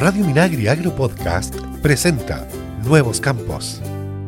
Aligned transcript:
Radio 0.00 0.24
Minagri 0.24 0.66
Agro 0.66 0.96
Podcast 0.96 1.54
presenta 1.82 2.48
Nuevos 2.86 3.20
Campos. 3.20 3.82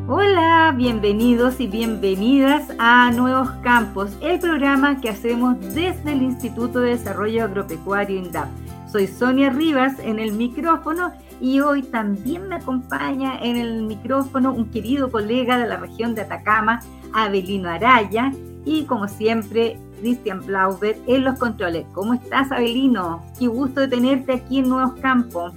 Hola, 0.07 0.75
bienvenidos 0.77 1.61
y 1.61 1.67
bienvenidas 1.67 2.65
a 2.79 3.11
Nuevos 3.13 3.49
Campos, 3.63 4.11
el 4.21 4.39
programa 4.39 5.01
que 5.01 5.09
hacemos 5.09 5.59
desde 5.75 6.13
el 6.13 6.21
Instituto 6.21 6.81
de 6.81 6.91
Desarrollo 6.91 7.45
Agropecuario 7.45 8.19
INDAP. 8.19 8.49
Soy 8.87 9.07
Sonia 9.07 9.49
Rivas 9.49 9.99
en 10.01 10.19
el 10.19 10.33
micrófono 10.33 11.15
y 11.41 11.61
hoy 11.61 11.83
también 11.85 12.49
me 12.49 12.57
acompaña 12.57 13.39
en 13.43 13.57
el 13.57 13.81
micrófono 13.85 14.53
un 14.53 14.71
querido 14.71 15.11
colega 15.11 15.57
de 15.57 15.69
la 15.69 15.79
región 15.79 16.15
de 16.15 16.21
Atacama, 16.21 16.81
Abelino 17.15 17.71
Araya, 17.71 18.31
y 18.67 18.85
como 18.85 19.09
siempre, 19.09 19.79
Cristian 20.03 20.45
Blaubert 20.45 20.99
en 21.07 21.23
los 21.23 21.39
controles. 21.39 21.87
¿Cómo 21.93 22.15
estás, 22.15 22.51
Abelino? 22.51 23.25
Qué 23.39 23.47
gusto 23.47 23.83
de 23.83 23.89
tenerte 23.89 24.33
aquí 24.33 24.59
en 24.59 24.69
Nuevos 24.69 24.99
Campos. 25.01 25.55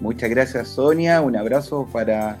Muchas 0.00 0.30
gracias, 0.30 0.68
Sonia. 0.68 1.20
Un 1.20 1.34
abrazo 1.36 1.88
para, 1.92 2.38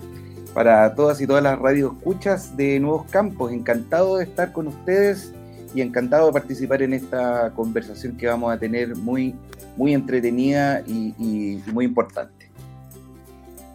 para 0.54 0.94
todas 0.94 1.20
y 1.20 1.26
todas 1.26 1.42
las 1.42 1.58
radioescuchas 1.58 2.56
de 2.56 2.78
Nuevos 2.78 3.06
Campos. 3.10 3.50
Encantado 3.50 4.18
de 4.18 4.24
estar 4.24 4.52
con 4.52 4.68
ustedes 4.68 5.32
y 5.74 5.80
encantado 5.80 6.28
de 6.28 6.32
participar 6.32 6.82
en 6.82 6.92
esta 6.92 7.50
conversación 7.56 8.16
que 8.16 8.28
vamos 8.28 8.52
a 8.52 8.58
tener 8.58 8.94
muy, 8.94 9.34
muy 9.76 9.94
entretenida 9.94 10.82
y, 10.86 11.60
muy 11.72 11.86
importante. 11.86 12.48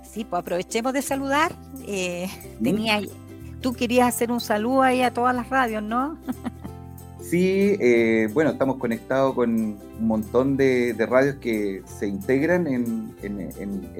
Sí, 0.09 0.23
pues 0.23 0.40
aprovechemos 0.40 0.93
de 0.93 1.02
saludar. 1.02 1.52
Eh, 1.85 2.29
tenía, 2.63 3.02
tú 3.59 3.73
querías 3.73 4.07
hacer 4.07 4.31
un 4.31 4.40
saludo 4.40 4.84
ahí 4.84 5.02
a 5.02 5.12
todas 5.12 5.35
las 5.35 5.49
radios, 5.49 5.84
¿no? 5.84 6.18
Sí, 7.21 7.77
eh, 7.80 8.27
bueno, 8.34 8.49
estamos 8.49 8.77
conectados 8.77 9.35
con 9.35 9.53
un 9.53 9.77
montón 9.99 10.57
de, 10.57 10.95
radios 11.07 11.35
que 11.35 11.84
se 11.85 12.07
integran 12.07 12.67
en, 12.67 13.16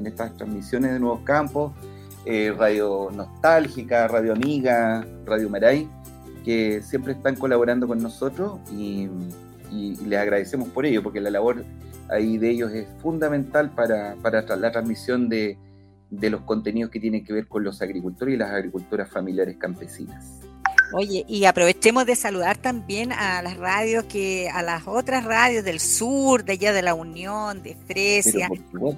estas 0.06 0.36
transmisiones 0.36 0.92
de 0.92 1.00
Nuevos 1.00 1.22
Campos, 1.22 1.72
eh, 2.26 2.52
Radio 2.58 3.10
Nostálgica, 3.14 4.08
Radio 4.08 4.34
Amiga, 4.34 5.06
Radio 5.24 5.50
Maray, 5.50 5.88
que 6.44 6.82
siempre 6.82 7.14
están 7.14 7.36
colaborando 7.36 7.88
con 7.88 8.02
nosotros 8.02 8.60
y, 8.72 9.08
les 9.72 10.20
agradecemos 10.20 10.68
por 10.70 10.86
ello, 10.86 11.02
porque 11.02 11.22
la 11.22 11.30
labor 11.30 11.64
ahí 12.10 12.38
de 12.38 12.50
ellos 12.50 12.74
es 12.74 12.88
fundamental 13.02 13.70
para, 13.70 14.16
la 14.58 14.72
transmisión 14.72 15.30
de, 15.30 15.58
de 16.10 16.30
los 16.30 16.42
contenidos 16.42 16.92
que 16.92 17.00
tienen 17.00 17.24
que 17.24 17.32
ver 17.32 17.48
con 17.48 17.64
los 17.64 17.82
agricultores 17.82 18.36
y 18.36 18.38
las 18.38 18.52
agricultoras 18.52 19.10
familiares 19.10 19.56
campesinas. 19.58 20.42
Oye, 20.94 21.26
y 21.28 21.46
aprovechemos 21.46 22.06
de 22.06 22.16
saludar 22.16 22.58
también 22.58 23.12
a 23.12 23.42
las 23.42 23.58
radios 23.58 24.06
que, 24.06 24.50
a 24.50 24.62
las 24.62 24.88
otras 24.88 25.24
radios 25.24 25.64
del 25.64 25.80
sur, 25.80 26.44
de 26.44 26.54
allá 26.54 26.74
de 26.74 26.82
la 26.82 26.94
Unión, 26.94 27.64
de 27.64 27.76
Fresia 27.88 28.50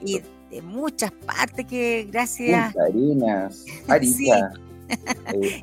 y 0.04 0.22
de 0.50 0.62
muchas 0.62 1.12
partes 1.12 1.66
que 1.66 2.08
gracias. 2.12 2.74
Punta 2.74 2.88
Arenas, 2.88 3.66
Arica, 3.88 4.52
eh, 5.34 5.62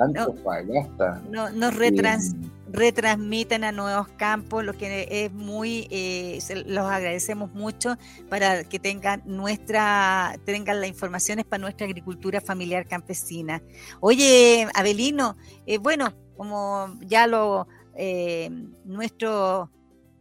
no, 1.31 1.51
nos 1.51 1.77
retrans, 1.77 2.35
retransmiten 2.73 3.65
a 3.65 3.73
nuevos 3.73 4.09
campos, 4.09 4.65
lo 4.65 4.75
que 4.75 5.09
es 5.11 5.33
muy, 5.33 5.89
eh, 5.91 6.39
los 6.67 6.87
agradecemos 6.87 7.53
mucho 7.53 7.97
para 8.29 8.65
que 8.65 8.79
tengan 8.79 9.23
nuestra, 9.27 10.39
tengan 10.45 10.81
las 10.81 10.89
informaciones 10.89 11.45
para 11.45 11.61
nuestra 11.61 11.87
agricultura 11.87 12.41
familiar 12.41 12.87
campesina. 12.87 13.63
Oye, 14.01 14.69
Abelino, 14.75 15.37
eh, 15.67 15.79
bueno, 15.79 16.15
como 16.37 16.97
ya 17.01 17.27
lo, 17.27 17.67
eh, 17.97 18.51
nuestro 18.85 19.71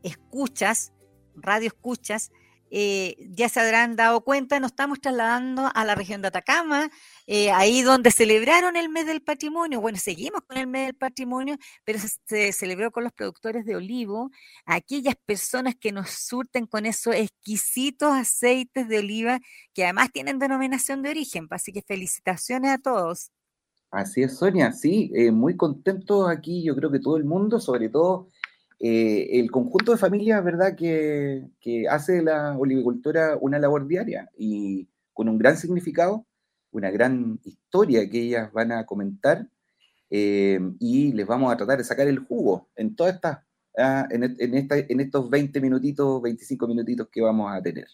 escuchas, 0.03 0.93
radio 1.35 1.67
escuchas, 1.67 2.31
eh, 2.71 3.15
ya 3.31 3.49
se 3.49 3.59
habrán 3.59 3.95
dado 3.95 4.21
cuenta, 4.21 4.59
nos 4.59 4.71
estamos 4.71 4.99
trasladando 5.01 5.69
a 5.73 5.85
la 5.85 5.95
región 5.95 6.21
de 6.21 6.29
Atacama, 6.29 6.89
eh, 7.27 7.51
ahí 7.51 7.81
donde 7.81 8.11
celebraron 8.11 8.75
el 8.75 8.89
mes 8.89 9.05
del 9.05 9.21
patrimonio. 9.21 9.81
Bueno, 9.81 9.97
seguimos 9.97 10.41
con 10.41 10.57
el 10.57 10.67
mes 10.67 10.87
del 10.87 10.95
patrimonio, 10.95 11.57
pero 11.83 11.99
se, 12.25 12.51
celebró 12.51 12.91
con 12.91 13.03
los 13.03 13.13
productores 13.13 13.65
de 13.65 13.75
olivo, 13.75 14.31
aquellas 14.65 15.15
personas 15.25 15.75
que 15.75 15.91
nos 15.91 16.09
surten 16.09 16.65
con 16.65 16.85
esos 16.85 17.15
exquisitos 17.15 18.11
aceites 18.11 18.87
de 18.87 18.99
oliva 18.99 19.39
que 19.73 19.83
además 19.83 20.11
tienen 20.11 20.39
denominación 20.39 21.01
de 21.01 21.09
origen. 21.09 21.47
Así 21.49 21.71
que 21.71 21.81
felicitaciones 21.81 22.71
a 22.71 22.77
todos. 22.77 23.31
Así 23.91 24.21
es, 24.21 24.37
Sonia, 24.37 24.71
sí, 24.71 25.11
eh, 25.15 25.31
muy 25.31 25.57
contentos 25.57 26.29
aquí, 26.29 26.63
yo 26.63 26.75
creo 26.75 26.91
que 26.91 26.99
todo 26.99 27.17
el 27.17 27.25
mundo, 27.25 27.59
sobre 27.59 27.89
todo 27.89 28.29
eh, 28.79 29.39
el 29.39 29.51
conjunto 29.51 29.91
de 29.91 29.97
familias, 29.97 30.43
¿verdad?, 30.43 30.75
que, 30.75 31.49
hace 31.89 32.21
la 32.21 32.57
olivicultura 32.57 33.37
una 33.39 33.59
labor 33.59 33.87
diaria 33.87 34.29
y 34.37 34.87
con 35.13 35.27
un 35.27 35.37
gran 35.37 35.57
significado, 35.57 36.25
una 36.71 36.89
gran 36.89 37.39
historia 37.43 38.09
que 38.09 38.21
ellas 38.21 38.51
van 38.53 38.71
a 38.71 38.85
comentar 38.85 39.47
eh, 40.09 40.59
y 40.79 41.11
les 41.13 41.27
vamos 41.27 41.53
a 41.53 41.57
tratar 41.57 41.77
de 41.77 41.83
sacar 41.83 42.07
el 42.07 42.19
jugo 42.19 42.69
en 42.75 42.95
todas 42.95 43.15
estas, 43.15 43.39
ah, 43.77 44.07
en, 44.09 44.35
en 44.39 44.99
estos 44.99 45.29
20 45.29 45.61
minutitos, 45.61 46.21
25 46.21 46.67
minutitos 46.67 47.09
que 47.11 47.21
vamos 47.21 47.51
a 47.51 47.61
tener. 47.61 47.87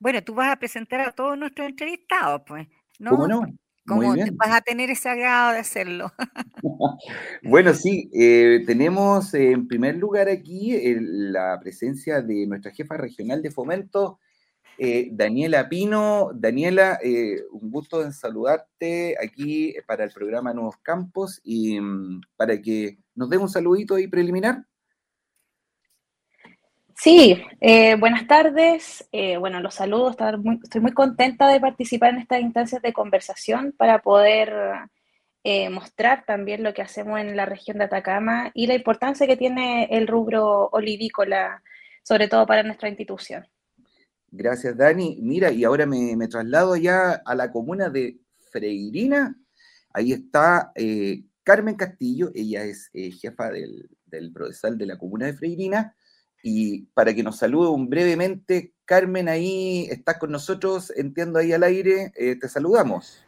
Bueno, 0.00 0.22
tú 0.22 0.34
vas 0.34 0.52
a 0.52 0.58
presentar 0.58 1.00
a 1.00 1.12
todos 1.12 1.38
nuestros 1.38 1.68
entrevistados, 1.68 2.42
pues. 2.46 2.66
¿no? 2.98 3.10
¿Cómo 3.10 3.28
no? 3.28 3.46
¿Cómo 3.86 4.14
vas 4.36 4.50
a 4.50 4.60
tener 4.62 4.90
ese 4.90 5.08
agrado 5.08 5.52
de 5.52 5.58
hacerlo? 5.58 6.12
bueno, 7.42 7.74
sí, 7.74 8.10
eh, 8.14 8.62
tenemos 8.66 9.34
en 9.34 9.68
primer 9.68 9.96
lugar 9.96 10.28
aquí 10.28 10.74
la 10.98 11.58
presencia 11.60 12.22
de 12.22 12.46
nuestra 12.46 12.72
jefa 12.72 12.96
regional 12.96 13.42
de 13.42 13.50
fomento, 13.50 14.18
eh, 14.78 15.08
Daniela 15.12 15.68
Pino. 15.68 16.30
Daniela, 16.34 16.98
eh, 17.02 17.42
un 17.52 17.70
gusto 17.70 18.02
en 18.02 18.12
saludarte 18.12 19.16
aquí 19.22 19.74
para 19.86 20.04
el 20.04 20.10
programa 20.10 20.52
Nuevos 20.52 20.76
Campos 20.78 21.40
y 21.44 21.78
mm, 21.80 22.22
para 22.36 22.60
que 22.60 22.98
nos 23.14 23.30
dé 23.30 23.36
un 23.36 23.48
saludito 23.48 23.94
ahí 23.94 24.08
preliminar. 24.08 24.64
Sí, 26.96 27.42
eh, 27.60 27.96
buenas 27.96 28.26
tardes. 28.26 29.06
Eh, 29.10 29.36
bueno, 29.36 29.60
los 29.60 29.74
saludos. 29.74 30.16
estoy 30.62 30.80
muy 30.80 30.92
contenta 30.92 31.48
de 31.48 31.60
participar 31.60 32.14
en 32.14 32.20
estas 32.20 32.40
instancias 32.40 32.80
de 32.82 32.92
conversación 32.92 33.74
para 33.76 34.00
poder 34.00 34.52
eh, 35.42 35.68
mostrar 35.70 36.24
también 36.24 36.62
lo 36.62 36.72
que 36.72 36.82
hacemos 36.82 37.20
en 37.20 37.36
la 37.36 37.46
región 37.46 37.78
de 37.78 37.84
Atacama 37.84 38.50
y 38.54 38.66
la 38.66 38.74
importancia 38.74 39.26
que 39.26 39.36
tiene 39.36 39.88
el 39.90 40.06
rubro 40.06 40.68
olivícola, 40.68 41.62
sobre 42.02 42.28
todo 42.28 42.46
para 42.46 42.62
nuestra 42.62 42.88
institución. 42.88 43.44
Gracias, 44.30 44.76
Dani. 44.76 45.18
Mira, 45.20 45.50
y 45.50 45.64
ahora 45.64 45.86
me, 45.86 46.28
traslado 46.28 46.76
ya 46.76 47.22
a 47.24 47.34
la 47.34 47.50
comuna 47.50 47.90
de 47.90 48.18
Freirina. 48.50 49.36
Ahí 49.92 50.12
está 50.12 50.72
Carmen 51.42 51.76
Castillo, 51.76 52.30
ella 52.34 52.64
es 52.64 52.90
jefa 53.20 53.50
del, 53.50 53.88
del 54.06 54.32
procesal 54.32 54.78
de 54.78 54.86
la 54.86 54.96
comuna 54.96 55.26
de 55.26 55.34
Freirina 55.34 55.94
y 56.46 56.82
para 56.92 57.14
que 57.14 57.22
nos 57.22 57.38
salude 57.38 57.70
un 57.70 57.88
brevemente, 57.88 58.74
Carmen, 58.84 59.30
ahí 59.30 59.88
estás 59.90 60.18
con 60.18 60.30
nosotros, 60.30 60.92
entiendo 60.94 61.38
ahí 61.38 61.54
al 61.54 61.62
aire, 61.62 62.12
eh, 62.16 62.36
te 62.38 62.50
saludamos. 62.50 63.24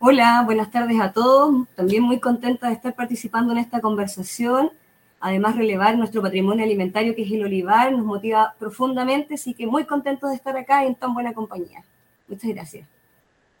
Hola, 0.00 0.42
buenas 0.44 0.72
tardes 0.72 1.00
a 1.00 1.12
todos. 1.12 1.68
También 1.76 2.02
muy 2.02 2.18
contenta 2.18 2.66
de 2.66 2.74
estar 2.74 2.96
participando 2.96 3.52
en 3.52 3.58
esta 3.58 3.80
conversación. 3.80 4.72
Además, 5.20 5.54
relevar 5.54 5.96
nuestro 5.96 6.20
patrimonio 6.20 6.64
alimentario, 6.64 7.14
que 7.14 7.22
es 7.22 7.30
el 7.30 7.44
olivar, 7.44 7.92
nos 7.92 8.04
motiva 8.04 8.52
profundamente, 8.58 9.34
así 9.34 9.54
que 9.54 9.68
muy 9.68 9.84
contentos 9.84 10.30
de 10.30 10.36
estar 10.36 10.56
acá 10.56 10.84
en 10.84 10.96
tan 10.96 11.14
buena 11.14 11.32
compañía. 11.32 11.84
Muchas 12.26 12.50
gracias. 12.50 12.88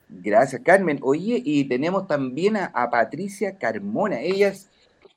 Gracias, 0.08 0.60
Carmen. 0.64 0.98
Oye, 1.02 1.40
y 1.44 1.62
tenemos 1.68 2.08
también 2.08 2.56
a, 2.56 2.72
a 2.74 2.90
Patricia 2.90 3.56
Carmona. 3.56 4.18
Ella 4.18 4.48
es 4.48 4.68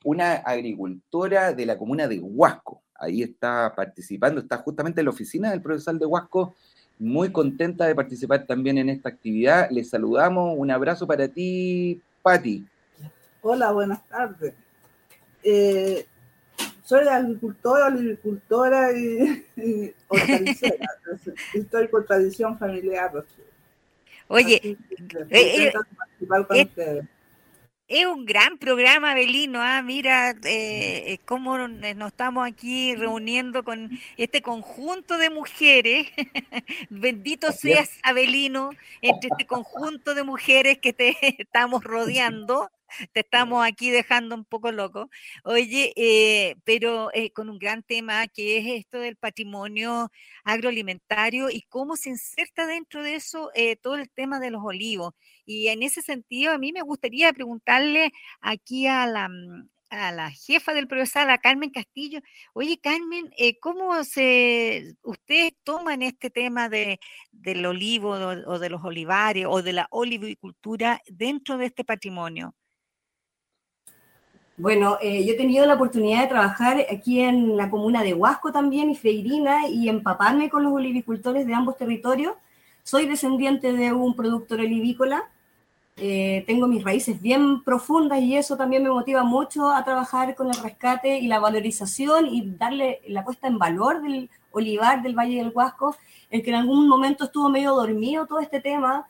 una 0.04 0.34
agricultora 0.34 1.52
de 1.52 1.66
la 1.66 1.76
comuna 1.76 2.06
de 2.06 2.20
Huasco 2.20 2.82
ahí 3.02 3.22
está 3.22 3.74
participando, 3.74 4.40
está 4.40 4.58
justamente 4.58 5.00
en 5.00 5.06
la 5.06 5.10
oficina 5.10 5.50
del 5.50 5.60
profesor 5.60 5.98
de 5.98 6.06
Huasco, 6.06 6.54
muy 6.98 7.32
contenta 7.32 7.86
de 7.86 7.94
participar 7.94 8.46
también 8.46 8.78
en 8.78 8.88
esta 8.88 9.08
actividad. 9.08 9.68
Les 9.70 9.90
saludamos, 9.90 10.54
un 10.56 10.70
abrazo 10.70 11.06
para 11.06 11.26
ti, 11.26 12.00
Patti. 12.22 12.64
Hola, 13.40 13.72
buenas 13.72 14.06
tardes. 14.08 14.54
Eh, 15.42 16.06
soy 16.84 17.08
agricultora, 17.08 17.86
agricultora 17.86 18.92
y, 18.92 19.46
y 19.56 19.94
Estoy 21.54 21.88
por 21.88 22.06
tradición 22.06 22.56
familiar. 22.56 23.10
Oye, 24.28 24.60
eh, 24.62 24.76
eh, 25.30 25.72
participar 25.72 26.46
con 26.46 26.60
ustedes 26.60 27.04
es 27.92 28.06
un 28.06 28.24
gran 28.24 28.56
programa, 28.56 29.14
Belino. 29.14 29.60
Ah, 29.60 29.82
mira 29.82 30.34
eh, 30.44 31.18
cómo 31.26 31.58
nos 31.58 32.08
estamos 32.08 32.46
aquí 32.46 32.94
reuniendo 32.96 33.64
con 33.64 33.90
este 34.16 34.40
conjunto 34.40 35.18
de 35.18 35.28
mujeres. 35.28 36.08
Bendito 36.88 37.52
seas, 37.52 37.90
Abelino, 38.02 38.70
entre 39.02 39.28
este 39.30 39.46
conjunto 39.46 40.14
de 40.14 40.22
mujeres 40.24 40.78
que 40.78 40.94
te 40.94 41.16
estamos 41.38 41.84
rodeando. 41.84 42.70
Te 43.12 43.20
estamos 43.20 43.64
aquí 43.66 43.90
dejando 43.90 44.34
un 44.34 44.44
poco 44.44 44.72
loco. 44.72 45.10
Oye, 45.44 45.92
eh, 45.96 46.56
pero 46.64 47.10
eh, 47.14 47.32
con 47.32 47.48
un 47.48 47.58
gran 47.58 47.82
tema 47.82 48.26
que 48.28 48.58
es 48.58 48.66
esto 48.80 48.98
del 49.00 49.16
patrimonio 49.16 50.10
agroalimentario 50.44 51.50
y 51.50 51.62
cómo 51.62 51.96
se 51.96 52.10
inserta 52.10 52.66
dentro 52.66 53.02
de 53.02 53.14
eso 53.16 53.50
eh, 53.54 53.76
todo 53.76 53.96
el 53.96 54.10
tema 54.10 54.40
de 54.40 54.50
los 54.50 54.62
olivos. 54.64 55.14
Y 55.46 55.68
en 55.68 55.82
ese 55.82 56.02
sentido, 56.02 56.52
a 56.52 56.58
mí 56.58 56.72
me 56.72 56.82
gustaría 56.82 57.32
preguntarle 57.32 58.12
aquí 58.40 58.86
a 58.86 59.06
la, 59.06 59.28
mm, 59.28 59.68
a 59.90 60.12
la 60.12 60.30
jefa 60.30 60.72
del 60.72 60.88
profesor, 60.88 61.30
a 61.30 61.38
Carmen 61.38 61.70
Castillo. 61.70 62.20
Oye, 62.54 62.78
Carmen, 62.80 63.30
¿cómo 63.60 64.02
se 64.04 64.96
ustedes 65.02 65.52
toman 65.64 66.02
este 66.02 66.30
tema 66.30 66.68
de, 66.68 66.98
del 67.30 67.66
olivo 67.66 68.10
o, 68.10 68.58
de 68.58 68.70
los 68.70 68.82
olivares 68.84 69.46
o 69.48 69.62
de 69.62 69.72
la 69.74 69.88
olivicultura 69.90 71.02
dentro 71.06 71.58
de 71.58 71.66
este 71.66 71.84
patrimonio? 71.84 72.54
Bueno, 74.56 74.98
eh, 75.00 75.24
yo 75.24 75.32
he 75.32 75.36
tenido 75.36 75.66
la 75.66 75.74
oportunidad 75.74 76.22
de 76.22 76.28
trabajar 76.28 76.86
aquí 76.90 77.20
en 77.20 77.56
la 77.56 77.70
comuna 77.70 78.02
de 78.02 78.14
Huasco 78.14 78.52
también 78.52 78.90
y 78.90 78.96
Freirina 78.96 79.68
y 79.68 79.88
empaparme 79.88 80.50
con 80.50 80.62
los 80.62 80.72
olivicultores 80.72 81.46
de 81.46 81.54
ambos 81.54 81.76
territorios. 81.76 82.34
Soy 82.82 83.06
descendiente 83.06 83.72
de 83.72 83.92
un 83.92 84.14
productor 84.14 84.60
olivícola 84.60 85.24
eh, 85.96 86.42
tengo 86.46 86.66
mis 86.68 86.82
raíces 86.82 87.20
bien 87.20 87.62
profundas 87.62 88.20
y 88.20 88.36
eso 88.36 88.56
también 88.56 88.82
me 88.82 88.90
motiva 88.90 89.24
mucho 89.24 89.70
a 89.70 89.84
trabajar 89.84 90.34
con 90.34 90.48
el 90.48 90.56
rescate 90.62 91.18
y 91.18 91.26
la 91.26 91.38
valorización 91.38 92.26
y 92.26 92.56
darle 92.56 93.00
la 93.08 93.24
puesta 93.24 93.46
en 93.46 93.58
valor 93.58 94.00
del 94.00 94.30
olivar 94.52 95.02
del 95.02 95.14
Valle 95.14 95.36
del 95.36 95.52
Huasco, 95.54 95.96
el 96.30 96.42
que 96.42 96.50
en 96.50 96.56
algún 96.56 96.88
momento 96.88 97.24
estuvo 97.24 97.50
medio 97.50 97.74
dormido 97.74 98.26
todo 98.26 98.40
este 98.40 98.60
tema 98.60 99.06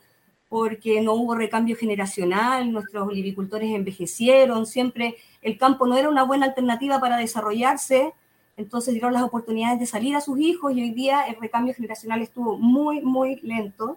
porque 0.53 1.01
no 1.01 1.15
hubo 1.15 1.35
recambio 1.35 1.77
generacional, 1.77 2.71
nuestros 2.71 3.09
olivicultores 3.09 3.71
envejecieron, 3.71 4.67
siempre 4.67 5.17
el 5.41 5.57
campo 5.57 5.87
no 5.87 5.97
era 5.97 6.11
una 6.11 6.25
buena 6.25 6.45
alternativa 6.45 7.01
para 7.01 7.17
desarrollarse, 7.17 8.13
entonces 8.59 8.93
dieron 8.93 9.15
las 9.15 9.23
oportunidades 9.23 9.81
de 9.81 9.87
salir 9.87 10.15
a 10.15 10.21
sus 10.21 10.39
hijos 10.39 10.75
y 10.75 10.83
hoy 10.83 10.91
día 10.91 11.23
el 11.23 11.37
recambio 11.41 11.73
generacional 11.73 12.21
estuvo 12.21 12.59
muy, 12.59 13.01
muy 13.01 13.41
lento. 13.41 13.97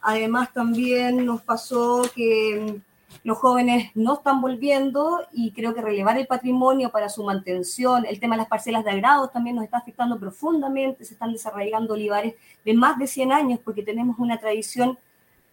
Además, 0.00 0.52
también 0.52 1.24
nos 1.24 1.42
pasó 1.42 2.02
que 2.12 2.80
los 3.22 3.38
jóvenes 3.38 3.92
no 3.94 4.14
están 4.14 4.40
volviendo 4.40 5.20
y 5.32 5.52
creo 5.52 5.76
que 5.76 5.80
relevar 5.80 6.18
el 6.18 6.26
patrimonio 6.26 6.90
para 6.90 7.08
su 7.08 7.22
mantención, 7.22 8.04
el 8.04 8.18
tema 8.18 8.34
de 8.34 8.38
las 8.38 8.48
parcelas 8.48 8.84
de 8.84 8.90
agrado 8.90 9.28
también 9.28 9.54
nos 9.54 9.64
está 9.64 9.78
afectando 9.78 10.18
profundamente, 10.18 11.04
se 11.04 11.14
están 11.14 11.30
desarrollando 11.30 11.94
olivares 11.94 12.34
de 12.64 12.74
más 12.74 12.98
de 12.98 13.06
100 13.06 13.30
años 13.30 13.60
porque 13.64 13.84
tenemos 13.84 14.18
una 14.18 14.40
tradición 14.40 14.98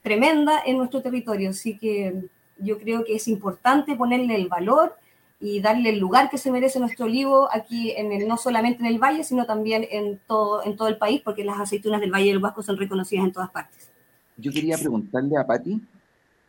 tremenda 0.02 0.62
en 0.66 0.78
nuestro 0.78 1.02
territorio, 1.02 1.52
así 1.52 1.78
que 1.78 2.30
yo 2.58 2.80
creo 2.80 3.04
que 3.04 3.16
es 3.16 3.28
importante 3.28 3.96
ponerle 3.96 4.36
el 4.36 4.48
valor 4.48 4.96
y 5.40 5.60
darle 5.60 5.90
el 5.90 6.00
lugar 6.00 6.30
que 6.30 6.38
se 6.38 6.52
merece 6.52 6.80
nuestro 6.80 7.06
olivo 7.06 7.50
aquí, 7.52 7.92
en 7.98 8.28
no 8.28 8.38
solamente 8.38 8.82
en 8.82 8.86
el 8.86 9.00
valle, 9.00 9.24
sino 9.24 9.46
también 9.46 9.88
en 9.90 10.20
todo, 10.28 10.64
en 10.64 10.76
todo 10.76 10.88
el 10.88 10.98
país, 10.98 11.22
porque 11.26 11.44
las 11.44 11.60
aceitunas 11.60 12.00
del 12.00 12.12
Valle 12.12 12.30
del 12.30 12.40
Vasco 12.40 12.62
son 12.62 12.78
reconocidas 12.78 13.26
en 13.26 13.32
todas 13.32 13.50
partes. 13.50 13.90
Yo 14.38 14.52
quería 14.52 14.78
preguntarle 14.78 15.38
a 15.38 15.46
Patti, 15.46 15.82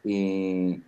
eh, 0.04 0.78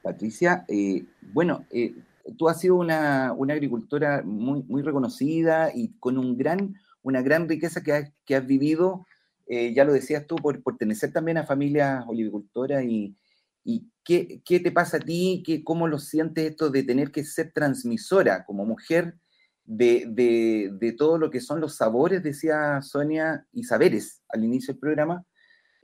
Patricia, 0.00 0.64
eh, 0.68 1.04
bueno, 1.32 1.64
eh, 1.70 1.94
tú 2.38 2.48
has 2.48 2.60
sido 2.60 2.76
una, 2.76 3.30
agricultora 3.30 4.22
muy, 4.24 4.62
muy, 4.68 4.82
reconocida 4.82 5.70
y 5.74 5.88
con 5.98 6.18
un 6.18 6.36
gran, 6.36 6.76
una 7.02 7.20
gran 7.20 7.48
riqueza 7.48 7.82
que, 7.82 8.12
que 8.24 8.36
has 8.36 8.46
vivido, 8.46 9.06
ya 9.46 9.84
lo 9.84 9.92
decías 9.92 10.26
tú, 10.26 10.36
por 10.36 10.62
pertenecer 10.62 11.12
también 11.12 11.38
a 11.38 11.46
familias 11.46 12.04
olivicultoras 12.06 12.84
y, 12.84 13.16
y 13.64 13.90
¿qué, 14.04 14.42
¿qué, 14.44 14.60
te 14.60 14.70
pasa 14.72 14.98
a 14.98 15.00
ti? 15.00 15.42
¿Qué, 15.44 15.64
¿Cómo 15.64 15.88
lo 15.88 15.98
sientes 15.98 16.50
esto 16.50 16.70
de 16.70 16.82
tener 16.82 17.10
que 17.10 17.24
ser 17.24 17.52
transmisora 17.52 18.44
como 18.44 18.64
mujer 18.64 19.16
de, 19.64 20.04
de, 20.08 20.70
de 20.72 20.92
todo 20.92 21.18
lo 21.18 21.30
que 21.30 21.40
son 21.40 21.60
los 21.60 21.76
sabores, 21.76 22.22
decía 22.22 22.80
Sonia, 22.82 23.46
y 23.52 23.64
saberes 23.64 24.22
al 24.28 24.44
inicio 24.44 24.74
del 24.74 24.80
programa? 24.80 25.24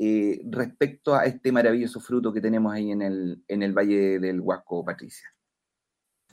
Eh, 0.02 0.40
respecto 0.48 1.14
a 1.14 1.26
este 1.26 1.52
maravilloso 1.52 2.00
fruto 2.00 2.32
que 2.32 2.40
tenemos 2.40 2.72
ahí 2.72 2.90
en 2.90 3.02
el, 3.02 3.44
en 3.46 3.62
el 3.62 3.74
Valle 3.74 4.18
del 4.18 4.40
Huasco, 4.40 4.82
Patricia? 4.82 5.28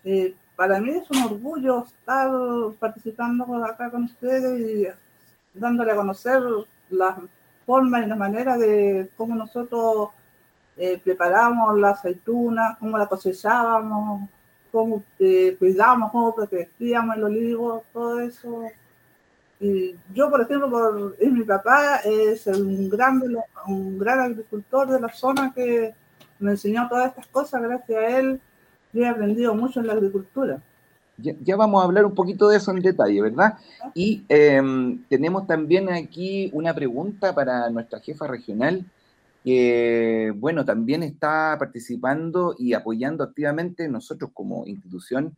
Eh, 0.06 0.34
para 0.56 0.80
mí 0.80 0.92
es 0.92 1.12
un 1.12 1.24
orgullo 1.24 1.84
estar 1.84 2.32
participando 2.80 3.44
acá 3.66 3.92
con 3.92 4.04
ustedes 4.04 4.60
y 4.60 5.60
dándole 5.60 5.92
a 5.92 5.98
conocer 5.98 6.42
las 6.90 7.18
formas 7.66 8.06
y 8.06 8.10
la 8.10 8.16
manera 8.16 8.58
de 8.58 9.10
cómo 9.18 9.36
nosotros 9.36 10.10
eh, 10.78 11.00
preparamos 11.04 11.78
la 11.80 11.92
aceituna, 11.92 12.78
cómo 12.80 12.98
la 12.98 13.08
cosechábamos, 13.08 14.30
cómo 14.72 15.04
cuidamos, 15.60 16.12
cómo 16.12 16.36
protegíamos 16.36 17.18
el 17.18 17.24
olivo, 17.24 17.84
todo 17.94 18.20
eso 18.20 18.64
yo, 19.60 20.30
por 20.30 20.42
ejemplo, 20.42 20.70
por, 20.70 21.32
mi 21.32 21.44
papá, 21.44 21.98
es 22.06 22.46
un 22.48 22.90
gran, 22.90 23.22
un 23.68 23.98
gran 23.98 24.20
agricultor 24.20 24.88
de 24.88 25.00
la 25.00 25.10
zona 25.10 25.52
que 25.54 25.96
me 26.40 26.52
enseñó 26.52 26.88
todas 26.88 27.08
estas 27.08 27.28
cosas. 27.28 27.62
Gracias 27.64 27.98
a 27.98 28.20
él, 28.20 28.40
yo 28.94 29.04
he 29.04 29.08
aprendido 29.08 29.56
mucho 29.56 29.80
en 29.80 29.88
la 29.88 29.94
agricultura. 29.94 30.62
Ya, 31.18 31.56
vamos 31.56 31.82
a 31.82 31.86
hablar 31.86 32.06
un 32.06 32.14
poquito 32.14 32.48
de 32.48 32.58
eso 32.58 32.72
en 32.72 32.80
detalle, 32.80 33.22
¿verdad? 33.22 33.56
Y 33.96 34.24
em, 34.30 35.04
tenemos 35.10 35.48
también 35.48 35.90
aquí 35.90 36.52
una 36.54 36.76
pregunta 36.76 37.34
para 37.34 37.70
nuestra 37.72 38.00
jefa 38.00 38.28
regional, 38.28 38.86
que, 39.44 40.32
bueno, 40.36 40.64
también 40.64 41.02
está 41.02 41.56
participando 41.58 42.56
y 42.58 42.74
apoyando 42.74 43.24
activamente 43.24 43.88
nosotros 43.88 44.32
como 44.34 44.68
institución 44.68 45.36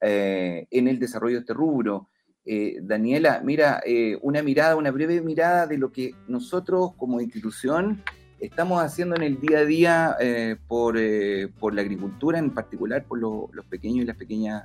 eh, 0.00 0.66
en 0.70 0.86
el 0.86 0.98
desarrollo 0.98 1.36
de 1.36 1.40
este 1.40 1.54
rubro. 1.54 2.08
Eh, 2.44 2.78
Daniela, 2.82 3.40
mira, 3.42 3.80
eh, 3.84 4.18
una 4.22 4.42
mirada, 4.42 4.76
una 4.76 4.92
breve 4.92 5.20
mirada 5.20 5.66
de 5.66 5.78
lo 5.78 5.90
que 5.90 6.14
nosotros 6.28 6.92
como 6.96 7.20
institución 7.20 8.04
estamos 8.40 8.82
haciendo 8.82 9.16
en 9.16 9.22
el 9.22 9.40
día 9.40 9.58
a 9.58 9.64
día 9.64 10.16
eh, 10.20 10.56
por, 10.68 10.96
la 10.96 11.80
agricultura, 11.80 12.38
en 12.38 12.50
particular 12.50 13.04
por 13.04 13.18
los 13.18 13.64
pequeños 13.68 14.04
y 14.04 14.06
las 14.06 14.16
pequeñas 14.16 14.64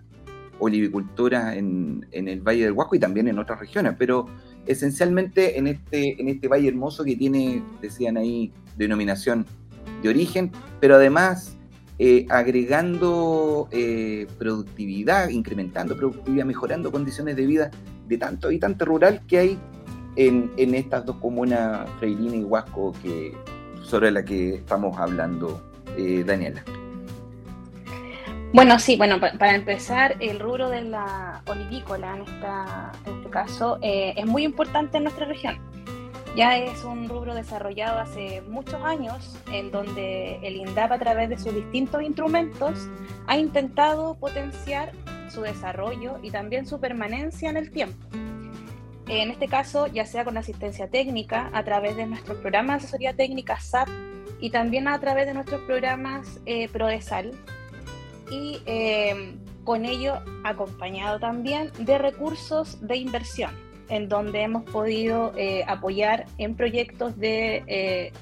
olivicultoras 0.61 1.57
en, 1.57 2.05
el 2.11 2.41
Valle 2.41 2.65
del 2.65 2.73
Huasco 2.73 2.95
y 2.95 2.99
también 2.99 3.27
en 3.27 3.39
otras 3.39 3.59
regiones, 3.59 3.95
pero 3.97 4.27
esencialmente 4.65 5.57
en 5.57 5.67
este, 5.67 6.21
en 6.21 6.29
este 6.29 6.47
valle 6.47 6.67
hermoso 6.67 7.03
que 7.03 7.15
tiene, 7.15 7.63
decían 7.81 8.15
ahí, 8.15 8.53
denominación 8.77 9.45
de 10.03 10.09
origen, 10.09 10.51
pero 10.79 10.95
además 10.95 11.57
eh, 11.97 12.25
agregando 12.29 13.67
eh, 13.71 14.27
productividad, 14.37 15.29
incrementando 15.29 15.97
productividad, 15.97 16.45
mejorando 16.45 16.91
condiciones 16.91 17.35
de 17.35 17.45
vida 17.45 17.71
de 18.07 18.17
tanto 18.17 18.47
habitante 18.47 18.85
rural 18.85 19.21
que 19.27 19.37
hay 19.39 19.59
en, 20.15 20.51
estas 20.57 21.05
dos 21.05 21.17
comunas, 21.17 21.89
Freirina 21.99 22.35
y 22.35 22.43
Huasco, 22.43 22.93
que, 23.01 23.33
sobre 23.81 24.11
la 24.11 24.23
que 24.23 24.55
estamos 24.55 24.97
hablando, 24.99 25.61
eh, 25.97 26.23
Daniela. 26.25 26.63
Bueno, 28.53 28.79
sí, 28.79 28.97
bueno, 28.97 29.19
para 29.19 29.55
empezar, 29.55 30.17
el 30.19 30.39
rubro 30.39 30.69
de 30.69 30.81
la 30.81 31.41
olivícola 31.47 32.17
en, 32.17 32.23
este 33.15 33.29
caso 33.29 33.79
es 33.81 34.25
muy 34.25 34.43
importante 34.43 34.97
en 34.97 35.03
nuestra 35.03 35.25
región 35.25 35.59
ya 36.35 36.57
es 36.57 36.85
un 36.85 37.09
rubro 37.09 37.35
desarrollado 37.35 37.99
hace 37.99 38.41
muchos 38.41 38.81
años 38.83 39.37
en 39.51 39.71
donde 39.71 40.39
el 40.43 40.55
INDAP 40.55 40.93
a 40.93 40.99
través 40.99 41.29
de 41.29 41.37
sus 41.37 41.53
distintos 41.53 42.01
instrumentos 42.01 42.87
ha 43.27 43.37
intentado 43.37 44.15
potenciar 44.15 44.93
su 45.29 45.41
desarrollo 45.41 46.19
y 46.23 46.31
también 46.31 46.65
su 46.65 46.79
permanencia 46.79 47.49
en 47.49 47.57
el 47.57 47.71
tiempo. 47.71 47.97
En 49.07 49.29
este 49.29 49.47
caso, 49.47 49.87
ya 49.87 50.05
sea 50.05 50.23
con 50.23 50.37
asistencia 50.37 50.87
técnica, 50.87 51.49
a 51.53 51.63
través 51.63 51.97
de 51.97 52.05
nuestros 52.05 52.37
programas 52.37 52.81
de 52.81 52.87
asesoría 52.87 53.13
técnica 53.13 53.59
SAP 53.59 53.89
y 54.39 54.51
también 54.51 54.87
a 54.87 54.97
través 54.99 55.25
de 55.25 55.33
nuestros 55.33 55.61
programas 55.61 56.39
eh, 56.45 56.69
PRODESAL 56.69 57.33
y 58.31 58.59
eh, 58.65 59.35
con 59.63 59.85
ello 59.85 60.15
acompañado 60.43 61.19
también 61.19 61.71
de 61.77 61.99
recursos 61.99 62.79
de 62.81 62.95
inversión 62.97 63.51
en 63.91 64.07
donde 64.07 64.41
hemos 64.41 64.63
podido 64.63 65.33
eh, 65.35 65.63
apoyar 65.67 66.25
en 66.37 66.55
proyectos 66.55 67.19
de, 67.19 67.61
eh, 67.67 68.13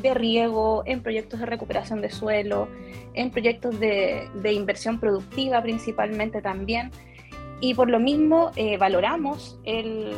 de 0.00 0.14
riego, 0.14 0.82
en 0.86 1.02
proyectos 1.02 1.38
de 1.38 1.46
recuperación 1.46 2.00
de 2.00 2.10
suelo, 2.10 2.66
en 3.12 3.30
proyectos 3.30 3.78
de, 3.78 4.26
inversión 4.52 4.98
productiva 4.98 5.62
principalmente 5.62 6.40
también. 6.40 6.90
Y 7.60 7.74
por 7.74 7.90
lo 7.90 8.00
mismo 8.00 8.52
eh, 8.56 8.78
valoramos 8.78 9.60
el, 9.64 10.12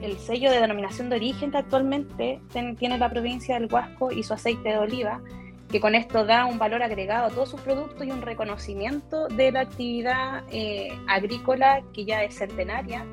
el, 0.00 0.16
sello 0.18 0.50
de 0.52 0.60
denominación 0.60 1.10
de 1.10 1.16
origen 1.16 1.50
que 1.50 1.58
actualmente 1.58 2.40
tiene 2.78 2.98
la 2.98 3.10
provincia 3.10 3.58
del 3.58 3.72
Huasco 3.72 4.12
y 4.12 4.22
su 4.22 4.32
aceite 4.32 4.68
de 4.68 4.78
oliva, 4.78 5.20
que 5.74 5.80
con 5.80 5.96
esto 5.96 6.24
da 6.24 6.44
un 6.44 6.56
valor 6.56 6.84
agregado 6.84 7.26
a 7.26 7.30
todos 7.30 7.50
sus 7.50 7.60
productos 7.60 8.06
y 8.06 8.10
un 8.12 8.22
reconocimiento 8.22 9.26
de 9.26 9.50
la 9.50 9.62
actividad 9.62 10.44
agrícola 11.08 11.82
que 11.92 12.04
ya 12.04 12.22
es 12.22 12.36
centenaria 12.36 13.04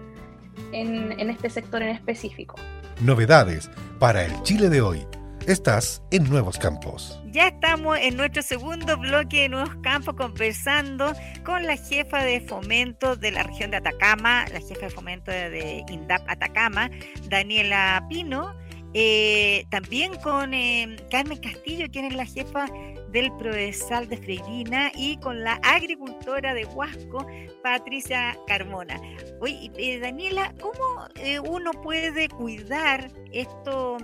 en, 0.72 1.27
este 1.27 1.50
sector 1.50 1.82
en 1.82 1.89
específico. 1.89 2.58
Novedades 3.00 3.72
para 3.98 4.24
el 4.24 4.44
Chile 4.44 4.70
de 4.70 4.80
hoy. 4.80 5.08
Estás 5.48 6.03
en 6.12 6.30
Nuevos 6.30 6.60
Campos. 6.60 7.20
Ya 7.32 7.48
estamos 7.48 7.98
en 7.98 8.15
nuestro 8.15 8.44
segundo 8.44 8.96
bloque 8.96 9.41
de 9.41 9.50
Nuevos 9.50 9.75
Campos 9.82 10.13
conversando 10.13 11.13
con 11.44 11.65
la 11.65 11.77
jefa 11.77 12.22
de 12.24 12.41
fomento 12.41 13.15
de 13.15 13.32
la 13.32 13.41
región 13.41 13.72
de 13.72 13.77
Atacama, 13.77 14.46
la 14.53 14.60
jefa 14.60 14.82
de 14.82 14.89
fomento 14.91 15.32
de 15.32 15.84
INDAP 15.89 16.22
Atacama, 16.30 16.91
Daniela 17.27 18.06
Pino, 18.08 18.53
eh, 18.93 19.65
también 19.69 20.13
con 20.21 20.53
eh, 20.53 20.98
Carmen 21.10 21.38
Castillo, 21.38 21.88
quien 21.91 22.05
es 22.05 22.15
la 22.15 22.25
jefa 22.25 22.65
del 23.12 23.31
Prodesal 23.38 24.07
de 24.10 24.17
Freirina, 24.17 24.91
y 24.95 25.17
con 25.17 25.43
la 25.43 25.53
agricultora 25.63 26.53
de 26.53 26.65
Huasco, 26.65 27.25
Patricia 27.63 28.38
Carmona. 28.48 29.00
Oye, 29.39 29.71
eh, 29.77 30.00
Daniela, 30.00 30.53
¿cómo 30.60 31.07
uno 31.50 31.71
puede 31.71 32.27
cuidar 32.29 33.12
esto, 33.31 33.98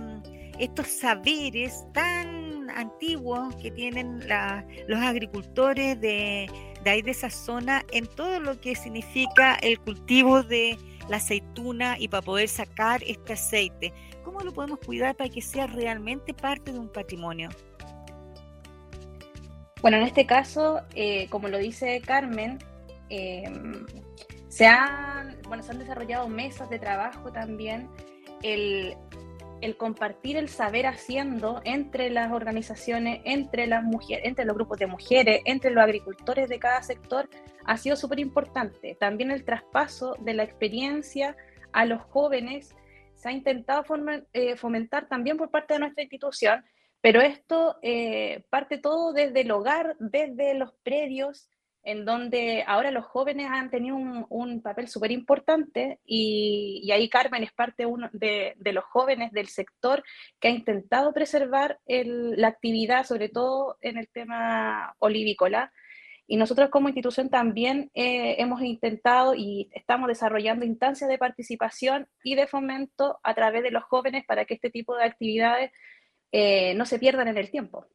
estos 0.58 0.86
saberes 0.86 1.84
tan 1.92 2.70
antiguos 2.70 3.54
que 3.56 3.70
tienen 3.70 4.20
los 4.86 5.00
agricultores 5.00 6.00
de 6.00 6.48
ahí 6.86 7.02
de 7.02 7.10
esa 7.10 7.30
zona 7.30 7.84
en 7.92 8.06
todo 8.06 8.40
lo 8.40 8.60
que 8.60 8.74
significa 8.74 9.56
el 9.56 9.78
cultivo 9.80 10.42
de 10.42 10.78
la 11.08 11.16
aceituna 11.16 11.96
y 11.98 12.08
para 12.08 12.22
poder 12.22 12.48
sacar 12.48 13.02
este 13.04 13.34
aceite? 13.34 13.92
¿Cómo 14.28 14.40
lo 14.40 14.52
podemos 14.52 14.78
cuidar 14.80 15.16
para 15.16 15.30
que 15.30 15.40
sea 15.40 15.66
realmente 15.66 16.34
parte 16.34 16.70
de 16.70 16.78
un 16.78 16.90
patrimonio? 16.90 17.48
Bueno, 19.80 19.96
en 19.96 20.02
este 20.02 20.26
caso, 20.26 20.82
eh, 20.94 21.28
como 21.30 21.48
lo 21.48 21.56
dice 21.56 22.02
Carmen, 22.04 22.58
em, 23.08 23.86
se, 24.48 24.66
han, 24.66 25.40
bueno, 25.48 25.62
se 25.62 25.70
han 25.70 25.78
desarrollado 25.78 26.28
mesas 26.28 26.68
de 26.68 26.78
trabajo 26.78 27.32
también. 27.32 27.88
El, 28.42 28.98
el 29.62 29.78
compartir 29.78 30.36
el 30.36 30.50
saber 30.50 30.86
haciendo 30.86 31.62
entre 31.64 32.10
las 32.10 32.30
organizaciones, 32.30 33.22
entre 33.24 33.66
las 33.66 33.82
mujeres, 33.82 34.26
entre 34.26 34.44
los 34.44 34.54
grupos 34.54 34.78
de 34.78 34.88
mujeres, 34.88 35.40
entre 35.46 35.70
los 35.70 35.82
agricultores 35.82 36.50
de 36.50 36.58
cada 36.58 36.82
sector, 36.82 37.30
ha 37.64 37.78
sido 37.78 37.96
súper 37.96 38.18
importante. 38.18 38.94
También 39.00 39.30
el 39.30 39.46
traspaso 39.46 40.16
de 40.20 40.34
la 40.34 40.42
experiencia 40.42 41.34
a 41.72 41.86
los 41.86 42.02
jóvenes 42.02 42.74
se 43.18 43.28
ha 43.28 43.32
intentado 43.32 43.84
eh, 44.32 44.56
fomentar 44.56 45.08
también 45.08 45.36
por 45.36 45.50
parte 45.50 45.74
de 45.74 45.80
nuestra 45.80 46.02
institución, 46.02 46.64
pero 47.00 47.20
esto 47.20 47.76
eh, 47.82 48.44
parte 48.48 48.78
todo 48.78 49.12
desde 49.12 49.42
el 49.42 49.50
hogar, 49.50 49.96
desde 49.98 50.54
los 50.54 50.72
predios, 50.82 51.50
en 51.82 52.04
donde 52.04 52.64
ahora 52.66 52.90
los 52.90 53.04
jóvenes 53.06 53.48
han 53.50 53.70
tenido 53.70 53.96
un, 53.96 54.62
papel 54.62 54.88
súper 54.88 55.10
importante 55.10 56.00
y, 56.04 56.88
ahí 56.92 57.08
Carmen 57.08 57.42
es 57.42 57.52
parte 57.52 57.86
uno 57.86 58.08
de, 58.12 58.54
los 58.72 58.84
jóvenes 58.84 59.32
del 59.32 59.48
sector 59.48 60.04
que 60.38 60.48
ha 60.48 60.50
intentado 60.50 61.12
preservar 61.12 61.78
la 61.86 62.48
actividad, 62.48 63.04
sobre 63.04 63.28
todo 63.28 63.78
en 63.80 63.96
el 63.96 64.08
tema 64.08 64.94
olivícola. 64.98 65.72
Y 66.30 66.36
nosotros 66.36 66.68
como 66.68 66.88
institución 66.88 67.30
también 67.30 67.90
eh, 67.94 68.36
hemos 68.38 68.60
intentado 68.60 69.34
y 69.34 69.70
estamos 69.72 70.08
desarrollando 70.08 70.66
instancias 70.66 71.08
de 71.08 71.16
participación 71.16 72.06
y 72.22 72.34
de 72.34 72.46
fomento 72.46 73.18
a 73.22 73.34
través 73.34 73.62
de 73.62 73.70
los 73.70 73.82
jóvenes 73.84 74.26
para 74.26 74.44
que 74.44 74.54
este 74.54 74.68
tipo 74.68 74.94
de 74.94 75.04
actividades 75.04 75.72
eh, 76.30 76.74
no 76.74 76.84
se 76.84 76.98
pierdan 76.98 77.28
en 77.28 77.38
el 77.38 77.50
tiempo. 77.50 77.86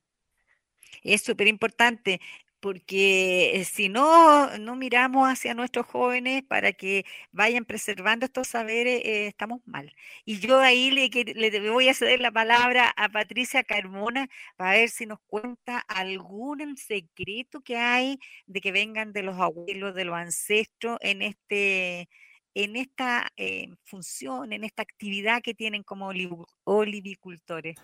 Es 1.04 1.22
súper 1.22 1.48
importante 1.48 2.20
porque 2.64 3.60
eh, 3.60 3.66
si 3.66 3.90
no, 3.90 4.58
no 4.58 4.78
miramos 4.78 5.28
hacia 5.28 5.54
nuestros 5.54 5.86
jóvenes 5.86 6.44
para 6.44 6.72
que 6.72 7.04
vayan 7.34 7.66
preservando 7.66 8.26
estos 8.26 8.48
saberes, 8.48 9.02
eh, 9.04 9.28
estamos 9.28 9.60
mal. 9.66 9.94
Y 10.24 10.40
yo 10.40 10.62
ahí 10.62 10.90
le, 10.90 11.70
voy 11.70 11.90
a 11.90 11.94
ceder 11.94 12.22
la 12.22 12.32
palabra 12.32 12.94
a 12.96 13.10
Patricia 13.10 13.66
Carmona 13.66 14.30
para 14.56 14.72
ver 14.78 14.88
si 14.88 15.06
nos 15.06 15.20
cuenta 15.28 15.80
algún 15.90 16.78
secreto 16.78 17.60
que 17.60 17.76
hay 17.76 18.18
de 18.46 18.62
que 18.62 18.72
vengan 18.72 19.12
de 19.12 19.24
los 19.24 19.38
abuelos, 19.42 19.94
de 19.94 20.06
los 20.06 20.16
ancestros 20.16 20.98
en 21.02 21.22
este 21.22 22.08
en 22.54 22.78
esta 22.78 23.28
eh, 23.36 23.72
función, 23.84 24.54
en 24.54 24.64
esta 24.64 24.84
actividad 24.84 25.42
que 25.42 25.54
tienen 25.54 25.84
como 25.84 26.14
olivicultores. 26.64 27.76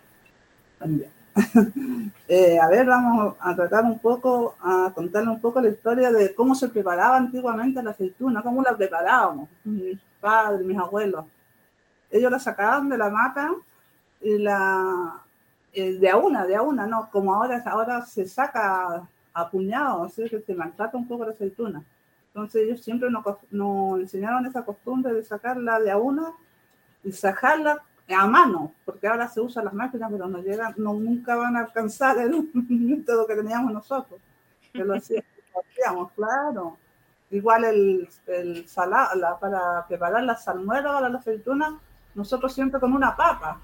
Eh, 2.32 2.60
a 2.60 2.68
ver, 2.68 2.86
vamos 2.86 3.34
a 3.40 3.56
tratar 3.56 3.82
un 3.82 3.98
poco, 3.98 4.54
a 4.60 4.92
contarle 4.94 5.30
un 5.30 5.40
poco 5.40 5.60
la 5.60 5.68
historia 5.68 6.12
de 6.12 6.32
cómo 6.32 6.54
se 6.54 6.68
preparaba 6.68 7.16
antiguamente 7.16 7.82
la 7.82 7.90
aceituna, 7.90 8.40
cómo 8.40 8.62
la 8.62 8.76
preparábamos, 8.76 9.48
mis 9.64 9.98
padres, 10.20 10.64
mis 10.64 10.78
abuelos. 10.78 11.24
Ellos 12.08 12.30
la 12.30 12.38
sacaban 12.38 12.88
de 12.88 12.96
la 12.96 13.10
mata 13.10 13.50
y 14.20 14.38
la 14.38 15.24
eh, 15.72 15.94
de 15.94 16.08
a 16.08 16.16
una, 16.16 16.46
de 16.46 16.54
a 16.54 16.62
una, 16.62 16.86
no, 16.86 17.08
como 17.10 17.34
ahora, 17.34 17.62
ahora 17.66 18.04
se 18.06 18.26
saca 18.28 19.08
a 19.32 19.50
puñados, 19.50 20.12
así 20.12 20.28
que 20.28 20.40
se 20.40 20.54
maltrata 20.54 20.96
un 20.96 21.08
poco 21.08 21.24
la 21.24 21.32
aceituna. 21.32 21.82
Entonces 22.28 22.62
ellos 22.62 22.80
siempre 22.80 23.10
nos, 23.10 23.24
nos 23.50 24.00
enseñaron 24.00 24.46
esa 24.46 24.64
costumbre 24.64 25.12
de 25.12 25.24
sacarla 25.24 25.80
de 25.80 25.90
a 25.90 25.96
una 25.96 26.32
y 27.02 27.12
sacarla 27.12 27.82
a 28.14 28.26
mano, 28.26 28.74
porque 28.84 29.06
ahora 29.06 29.28
se 29.28 29.40
usan 29.40 29.64
las 29.64 29.74
máquinas, 29.74 30.10
pero 30.10 30.28
no 30.28 30.38
llegan, 30.38 30.74
no, 30.76 30.94
nunca 30.94 31.36
van 31.36 31.56
a 31.56 31.60
alcanzar 31.60 32.18
el 32.18 32.50
método 32.54 33.26
que 33.26 33.36
teníamos 33.36 33.72
nosotros, 33.72 34.20
que 34.72 34.84
lo 34.84 34.94
hacíamos, 34.94 36.12
claro. 36.12 36.76
Igual 37.30 37.64
el, 37.64 38.08
el 38.26 38.68
salado, 38.68 39.38
para 39.38 39.86
preparar 39.86 40.24
la 40.24 40.36
salmuera 40.36 40.92
para 40.92 41.08
la 41.08 41.18
aceituna, 41.18 41.78
nosotros 42.14 42.52
siempre 42.52 42.80
con 42.80 42.92
una 42.92 43.16
papa. 43.16 43.60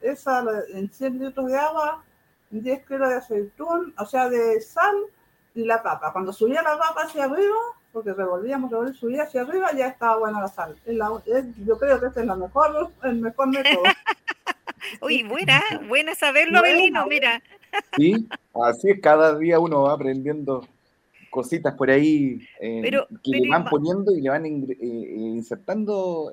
Esa 0.00 0.44
en 0.72 0.90
100 0.90 1.18
litros 1.18 1.46
de 1.46 1.58
agua, 1.58 2.02
10 2.50 2.86
kilos 2.86 3.08
de 3.08 3.16
aceitún, 3.16 3.94
o 3.98 4.06
sea, 4.06 4.28
de 4.28 4.60
sal 4.60 4.96
y 5.54 5.64
la 5.64 5.82
papa. 5.82 6.12
Cuando 6.12 6.32
subía 6.32 6.62
la 6.62 6.78
papa 6.78 7.02
hacia 7.02 7.24
arriba, 7.24 7.56
porque 7.96 8.12
revolvíamos, 8.12 8.70
revolvíamos, 8.70 9.00
subía 9.00 9.22
hacia 9.22 9.40
arriba, 9.40 9.72
ya 9.74 9.88
estaba 9.88 10.18
buena 10.18 10.42
la 10.42 10.48
sal. 10.48 10.76
yo 10.84 11.78
creo 11.78 11.98
que 11.98 12.08
este 12.08 12.20
es 12.20 12.26
la 12.26 12.36
mejor, 12.36 12.90
el 13.04 13.16
mejor 13.22 13.48
método. 13.48 13.84
Uy, 15.00 15.22
buena, 15.22 15.62
buena 15.88 16.14
saberlo, 16.14 16.60
Belino, 16.60 17.06
mira. 17.06 17.42
Sí, 17.96 18.28
así 18.66 18.90
es, 18.90 19.00
cada 19.00 19.38
día 19.38 19.58
uno 19.58 19.84
va 19.84 19.94
aprendiendo 19.94 20.68
cositas 21.30 21.72
por 21.72 21.88
ahí 21.88 22.46
eh, 22.60 22.82
que 23.24 23.30
le 23.30 23.48
van 23.48 23.64
poniendo 23.64 24.14
y 24.14 24.20
le 24.20 24.28
van 24.28 24.44
eh, 24.44 24.76
eh, 24.78 25.14
insertando 25.16 26.30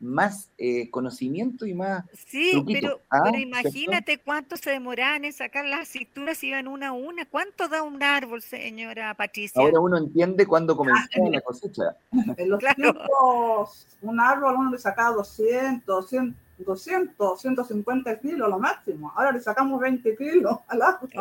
más 0.00 0.50
eh, 0.56 0.90
conocimiento 0.90 1.66
y 1.66 1.74
más. 1.74 2.04
Sí, 2.26 2.64
pero, 2.66 3.00
ah, 3.10 3.20
pero 3.24 3.38
imagínate 3.38 4.18
cuánto 4.18 4.56
se 4.56 4.70
demoraban 4.70 5.24
en 5.26 5.32
sacar 5.32 5.66
las 5.66 5.88
cinturas, 5.88 6.42
iban 6.42 6.66
una 6.66 6.88
a 6.88 6.92
una. 6.92 7.26
¿Cuánto 7.26 7.68
da 7.68 7.82
un 7.82 8.02
árbol, 8.02 8.40
señora 8.42 9.14
Patricia? 9.14 9.60
Ahora 9.60 9.78
uno 9.78 9.98
entiende 9.98 10.46
cuándo 10.46 10.74
comenzó 10.76 11.06
ah, 11.16 11.28
la 11.30 11.40
cosecha. 11.42 11.96
En 12.38 12.48
los 12.48 12.58
tiempos, 12.58 13.86
un 14.00 14.20
árbol 14.20 14.56
uno 14.56 14.70
le 14.70 14.78
sacaba 14.78 15.16
200, 15.16 15.84
200, 15.84 16.36
200, 16.64 17.40
150 17.40 18.20
kilos 18.20 18.48
lo 18.48 18.58
máximo. 18.58 19.12
Ahora 19.14 19.32
le 19.32 19.40
sacamos 19.40 19.80
20 19.80 20.16
kilos 20.16 20.58
al 20.66 20.82
árbol. 20.82 21.10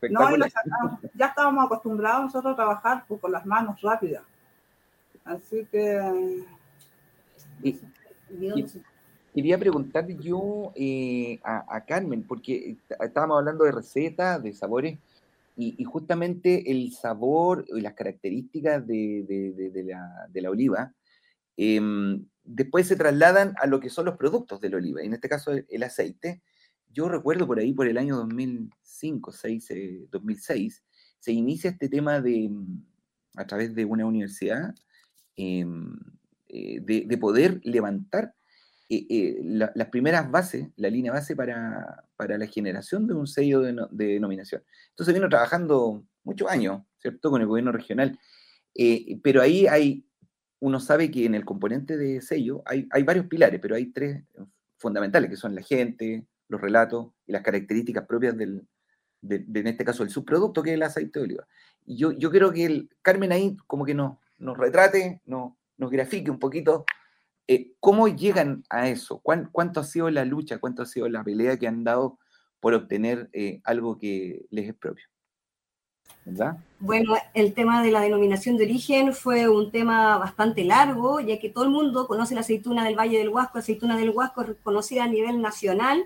Oh. 0.00 0.10
no, 0.10 0.46
ya 1.14 1.26
estábamos 1.26 1.64
acostumbrados 1.64 2.26
nosotros 2.26 2.52
a 2.52 2.56
trabajar 2.56 3.04
pues, 3.08 3.20
con 3.20 3.32
las 3.32 3.44
manos 3.44 3.80
rápidas. 3.80 4.22
Así 5.28 5.66
que... 5.70 6.44
quería 9.34 9.58
preguntar 9.58 10.08
yo 10.08 10.72
eh, 10.74 11.38
a, 11.44 11.84
Carmen, 11.86 12.22
porque 12.22 12.78
estábamos 13.00 13.38
hablando 13.38 13.64
de 13.64 13.72
recetas, 13.72 14.42
de 14.42 14.54
sabores, 14.54 14.98
y, 15.54 15.84
justamente 15.84 16.70
el 16.70 16.92
sabor 16.92 17.64
y 17.68 17.80
las 17.80 17.94
características 17.94 18.86
de, 18.86 19.84
la, 20.34 20.50
oliva 20.50 20.94
em, 21.56 22.24
después 22.44 22.86
se 22.86 22.94
trasladan 22.94 23.54
a 23.60 23.66
lo 23.66 23.80
que 23.80 23.90
son 23.90 24.06
los 24.06 24.16
productos 24.16 24.60
de 24.60 24.70
la 24.70 24.76
oliva, 24.76 25.02
en 25.02 25.12
este 25.12 25.28
caso 25.28 25.52
el, 25.52 25.82
aceite. 25.82 26.42
Yo 26.90 27.08
recuerdo 27.08 27.46
por 27.46 27.58
ahí, 27.58 27.74
por 27.74 27.86
el 27.86 27.98
año 27.98 28.16
2005, 28.16 29.32
6, 29.32 29.68
2006, 30.10 30.84
se 31.18 31.32
inicia 31.32 31.70
este 31.70 31.88
tema 31.88 32.20
de, 32.20 32.50
a 33.36 33.46
través 33.46 33.74
de 33.74 33.84
una 33.84 34.06
universidad, 34.06 34.74
eh, 35.38 36.80
de, 36.80 37.18
poder 37.18 37.60
levantar 37.62 38.34
eh, 38.88 39.06
eh, 39.08 39.40
las 39.42 39.88
primeras 39.88 40.30
bases, 40.30 40.68
la 40.76 40.88
línea 40.88 41.12
base 41.12 41.36
para, 41.36 42.04
la 42.18 42.46
generación 42.46 43.06
de 43.06 43.14
un 43.14 43.26
sello 43.26 43.60
de, 43.60 43.86
denominación. 43.90 44.62
Entonces 44.90 45.14
vino 45.14 45.28
trabajando 45.28 46.04
muchos 46.24 46.50
años, 46.50 46.82
¿cierto?, 46.98 47.30
con 47.30 47.40
el 47.40 47.46
gobierno 47.46 47.70
regional. 47.70 48.18
pero 49.22 49.42
ahí 49.42 49.66
hay, 49.66 50.04
uno 50.60 50.80
sabe 50.80 51.10
que 51.10 51.26
en 51.26 51.34
el 51.34 51.44
componente 51.44 51.96
de 51.96 52.20
sello 52.20 52.62
hay, 52.66 52.88
hay 52.90 53.02
varios 53.04 53.26
pilares, 53.26 53.60
pero 53.60 53.76
hay 53.76 53.86
tres 53.92 54.24
fundamentales, 54.78 55.30
que 55.30 55.36
son 55.36 55.54
la 55.54 55.62
gente, 55.62 56.26
los 56.48 56.60
relatos 56.60 57.12
y 57.26 57.32
las 57.32 57.42
características 57.42 58.06
propias 58.06 58.36
del, 58.36 58.66
de, 59.20 59.44
en 59.54 59.66
este 59.66 59.84
caso, 59.84 60.02
el 60.02 60.10
subproducto 60.10 60.62
que 60.62 60.70
es 60.70 60.74
el 60.74 60.82
aceite 60.82 61.18
de 61.18 61.24
oliva. 61.24 61.46
Yo, 61.86 62.12
yo 62.12 62.30
creo 62.30 62.52
que 62.52 62.64
el 62.64 62.90
Carmen 63.02 63.32
ahí 63.32 63.56
como 63.66 63.84
que 63.84 63.94
no, 63.94 64.20
nos 64.38 64.56
retrate, 64.56 65.20
nos, 65.26 65.52
nos 65.76 65.90
grafique 65.90 66.30
un 66.30 66.38
poquito 66.38 66.84
Eh, 67.50 67.72
¿Cómo 67.80 68.08
llegan 68.08 68.62
a 68.68 68.88
eso? 68.88 69.20
¿Cuánto 69.22 69.80
ha 69.80 69.84
sido 69.84 70.10
la 70.10 70.26
lucha, 70.26 70.58
cuánto 70.58 70.82
ha 70.82 70.86
sido 70.86 71.08
la 71.08 71.24
pelea 71.24 71.56
que 71.56 71.66
han 71.66 71.82
dado 71.82 72.18
por 72.60 72.74
obtener 72.74 73.30
eh, 73.32 73.60
algo 73.64 73.96
que 73.98 74.44
les 74.50 74.68
es 74.68 74.74
propio? 74.74 75.06
¿verdad? 76.26 76.58
Bueno, 76.78 77.14
el 77.32 77.54
tema 77.54 77.82
de 77.82 77.90
la 77.90 78.02
denominación 78.02 78.58
de 78.58 78.64
origen 78.64 79.14
fue 79.14 79.48
un 79.48 79.70
tema 79.70 80.18
bastante 80.18 80.62
largo, 80.62 81.20
ya 81.20 81.38
que 81.38 81.48
todo 81.48 81.64
el 81.64 81.70
mundo 81.70 82.06
conoce 82.06 82.34
la 82.34 82.42
aceituna 82.42 82.84
del 82.84 82.98
Valle 82.98 83.16
del 83.16 83.30
Huasco, 83.30 83.58
aceituna 83.58 83.96
del 83.96 84.10
Huasco 84.10 84.42
reconocida 84.42 85.04
a 85.04 85.08
nivel 85.08 85.40
nacional, 85.40 86.04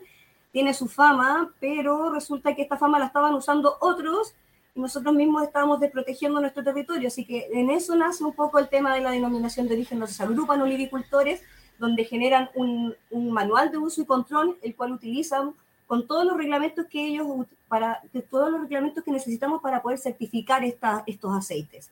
tiene 0.52 0.74
su 0.74 0.86
fama, 0.86 1.52
pero 1.58 2.12
resulta 2.12 2.54
que 2.54 2.62
esta 2.62 2.76
fama 2.76 3.00
la 3.00 3.06
estaban 3.06 3.34
usando 3.34 3.78
otros 3.80 4.36
y 4.74 4.80
nosotros 4.80 5.14
mismos 5.14 5.42
estábamos 5.42 5.80
desprotegiendo 5.80 6.40
nuestro 6.40 6.64
territorio. 6.64 7.08
Así 7.08 7.24
que 7.24 7.48
en 7.52 7.70
eso 7.70 7.94
nace 7.94 8.24
un 8.24 8.32
poco 8.32 8.58
el 8.58 8.68
tema 8.68 8.94
de 8.94 9.00
la 9.00 9.10
denominación 9.10 9.68
de 9.68 9.74
origen. 9.74 9.98
Nos 9.98 10.20
agrupan 10.20 10.60
olivicultores 10.60 11.42
donde 11.78 12.04
generan 12.04 12.50
un, 12.54 12.94
un 13.10 13.32
manual 13.32 13.70
de 13.70 13.78
uso 13.78 14.02
y 14.02 14.06
control, 14.06 14.56
el 14.62 14.74
cual 14.74 14.92
utilizan 14.92 15.54
con 15.92 16.06
todos 16.06 16.24
los 16.24 16.38
reglamentos 16.38 16.86
que 16.86 17.06
ellos, 17.06 17.26
para, 17.68 18.00
todos 18.30 18.50
los 18.50 18.62
reglamentos 18.62 19.04
que 19.04 19.10
necesitamos 19.10 19.60
para 19.60 19.82
poder 19.82 19.98
certificar 19.98 20.64
esta, 20.64 21.02
estos 21.06 21.36
aceites. 21.36 21.90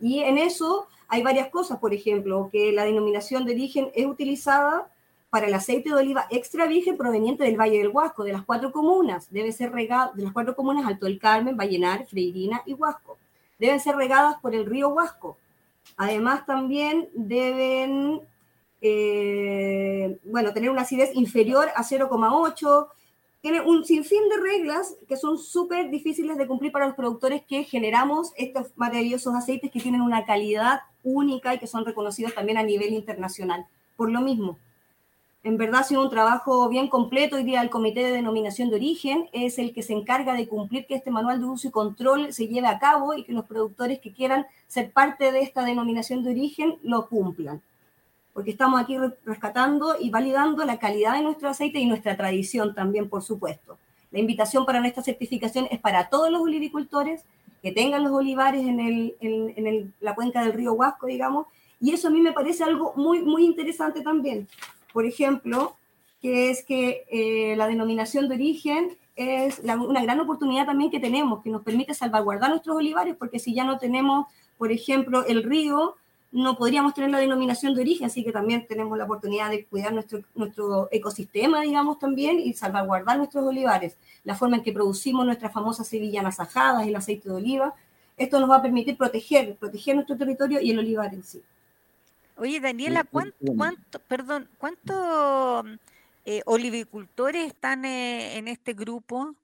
Y 0.00 0.20
en 0.20 0.38
eso 0.38 0.86
hay 1.06 1.22
varias 1.22 1.50
cosas, 1.50 1.78
por 1.78 1.92
ejemplo, 1.92 2.48
que 2.50 2.72
la 2.72 2.84
denominación 2.84 3.44
de 3.44 3.52
origen 3.52 3.90
es 3.94 4.06
utilizada 4.06 4.90
para 5.32 5.46
el 5.46 5.54
aceite 5.54 5.88
de 5.88 5.94
oliva 5.94 6.26
extra 6.28 6.66
virgen 6.66 6.98
proveniente 6.98 7.44
del 7.44 7.58
Valle 7.58 7.78
del 7.78 7.88
Huasco, 7.88 8.22
de 8.22 8.34
las 8.34 8.44
cuatro 8.44 8.70
comunas. 8.70 9.32
Debe 9.32 9.50
ser 9.50 9.72
regado, 9.72 10.12
de 10.12 10.24
las 10.24 10.32
cuatro 10.34 10.54
comunas, 10.54 10.86
Alto 10.86 11.06
del 11.06 11.18
Carmen, 11.18 11.56
Vallenar, 11.56 12.06
Freirina 12.06 12.60
y 12.66 12.74
Huasco. 12.74 13.16
Deben 13.58 13.80
ser 13.80 13.96
regadas 13.96 14.38
por 14.42 14.54
el 14.54 14.66
río 14.66 14.90
Huasco. 14.90 15.38
Además, 15.96 16.44
también 16.44 17.08
deben, 17.14 18.20
eh, 18.82 20.18
bueno, 20.24 20.52
tener 20.52 20.68
una 20.68 20.82
acidez 20.82 21.14
inferior 21.14 21.70
a 21.76 21.82
0,8, 21.82 22.88
tiene 23.40 23.62
un 23.62 23.86
sinfín 23.86 24.28
de 24.28 24.36
reglas 24.36 24.96
que 25.08 25.16
son 25.16 25.38
súper 25.38 25.88
difíciles 25.88 26.36
de 26.36 26.46
cumplir 26.46 26.72
para 26.72 26.88
los 26.88 26.94
productores 26.94 27.40
que 27.48 27.64
generamos 27.64 28.34
estos 28.36 28.66
maravillosos 28.76 29.34
aceites 29.34 29.70
que 29.70 29.80
tienen 29.80 30.02
una 30.02 30.26
calidad 30.26 30.82
única 31.02 31.54
y 31.54 31.58
que 31.58 31.66
son 31.66 31.86
reconocidos 31.86 32.34
también 32.34 32.58
a 32.58 32.62
nivel 32.62 32.92
internacional. 32.92 33.64
Por 33.96 34.10
lo 34.10 34.20
mismo, 34.20 34.58
en 35.44 35.56
verdad 35.56 35.80
ha 35.80 35.84
sido 35.84 36.02
un 36.02 36.10
trabajo 36.10 36.68
bien 36.68 36.88
completo. 36.88 37.36
Hoy 37.36 37.44
día 37.44 37.62
el 37.62 37.70
Comité 37.70 38.04
de 38.04 38.12
Denominación 38.12 38.70
de 38.70 38.76
Origen 38.76 39.28
es 39.32 39.58
el 39.58 39.72
que 39.72 39.82
se 39.82 39.92
encarga 39.92 40.34
de 40.34 40.48
cumplir 40.48 40.86
que 40.86 40.94
este 40.94 41.10
manual 41.10 41.40
de 41.40 41.46
uso 41.46 41.68
y 41.68 41.70
control 41.70 42.32
se 42.32 42.48
lleve 42.48 42.68
a 42.68 42.78
cabo 42.78 43.14
y 43.14 43.24
que 43.24 43.32
los 43.32 43.44
productores 43.46 44.00
que 44.00 44.12
quieran 44.12 44.46
ser 44.68 44.92
parte 44.92 45.32
de 45.32 45.40
esta 45.40 45.64
denominación 45.64 46.22
de 46.22 46.30
origen 46.30 46.78
lo 46.82 47.08
cumplan 47.08 47.60
porque 48.32 48.50
estamos 48.50 48.80
aquí 48.80 48.96
rescatando 49.24 49.96
y 50.00 50.10
validando 50.10 50.64
la 50.64 50.78
calidad 50.78 51.14
de 51.14 51.22
nuestro 51.22 51.48
aceite 51.50 51.78
y 51.78 51.86
nuestra 51.86 52.16
tradición 52.16 52.74
también, 52.74 53.08
por 53.08 53.22
supuesto. 53.22 53.78
La 54.10 54.20
invitación 54.20 54.64
para 54.64 54.80
nuestra 54.80 55.02
certificación 55.02 55.68
es 55.70 55.80
para 55.80 56.08
todos 56.08 56.30
los 56.30 56.40
olivicultores 56.40 57.24
que 57.62 57.72
tengan 57.72 58.04
los 58.04 58.12
olivares 58.12 58.62
en, 58.66 58.80
el, 58.80 59.16
en, 59.20 59.94
la 60.00 60.14
cuenca 60.14 60.42
del 60.42 60.52
río 60.52 60.72
Huasco, 60.72 61.06
digamos, 61.06 61.46
y 61.80 61.92
eso 61.92 62.08
a 62.08 62.10
mí 62.10 62.20
me 62.20 62.32
parece 62.32 62.64
algo 62.64 62.92
muy, 62.96 63.22
muy 63.22 63.44
interesante 63.44 64.02
también. 64.02 64.48
Por 64.92 65.06
ejemplo, 65.06 65.76
que 66.20 66.50
es 66.50 66.64
que 66.64 67.04
eh, 67.10 67.56
la 67.56 67.66
denominación 67.66 68.28
de 68.28 68.34
origen 68.36 68.96
es 69.16 69.60
una 69.60 70.02
gran 70.02 70.20
oportunidad 70.20 70.66
también 70.66 70.90
que 70.90 71.00
tenemos, 71.00 71.42
que 71.42 71.50
nos 71.50 71.62
permite 71.62 71.94
salvaguardar 71.94 72.50
nuestros 72.50 72.76
olivares, 72.76 73.16
porque 73.16 73.38
si 73.38 73.54
ya 73.54 73.64
no 73.64 73.78
tenemos, 73.78 74.26
por 74.56 74.72
ejemplo, 74.72 75.24
el 75.26 75.42
río, 75.42 75.96
no 76.30 76.56
podríamos 76.56 76.94
tener 76.94 77.10
la 77.10 77.18
denominación 77.18 77.74
de 77.74 77.82
origen, 77.82 78.06
así 78.06 78.24
que 78.24 78.32
también 78.32 78.66
tenemos 78.66 78.96
la 78.96 79.04
oportunidad 79.04 79.50
de 79.50 79.66
cuidar 79.66 79.92
nuestro, 79.92 80.20
nuestro 80.34 80.88
ecosistema, 80.90 81.60
digamos, 81.60 81.98
también, 81.98 82.38
y 82.38 82.54
salvaguardar 82.54 83.18
nuestros 83.18 83.44
olivares, 83.44 83.96
la 84.24 84.34
forma 84.34 84.56
en 84.56 84.62
que 84.62 84.72
producimos 84.72 85.26
nuestras 85.26 85.52
famosas 85.52 85.86
sevillanas 85.86 86.40
ajadas, 86.40 86.86
el 86.86 86.96
aceite 86.96 87.28
de 87.28 87.34
oliva. 87.34 87.74
Esto 88.16 88.40
nos 88.40 88.48
va 88.48 88.56
a 88.56 88.62
permitir 88.62 88.96
proteger, 88.96 89.56
proteger 89.56 89.94
nuestro 89.94 90.16
territorio 90.16 90.60
y 90.60 90.70
el 90.70 90.78
olivar 90.78 91.12
en 91.12 91.22
sí. 91.22 91.42
Oye, 92.42 92.58
Daniela, 92.58 93.04
¿cuánto, 93.04 93.36
cuánto 93.56 94.00
perdón, 94.00 94.48
cuántos 94.58 95.64
eh, 96.24 96.42
olivicultores 96.44 97.46
están 97.46 97.84
eh, 97.84 98.36
en 98.36 98.48
este 98.48 98.72
grupo? 98.72 99.36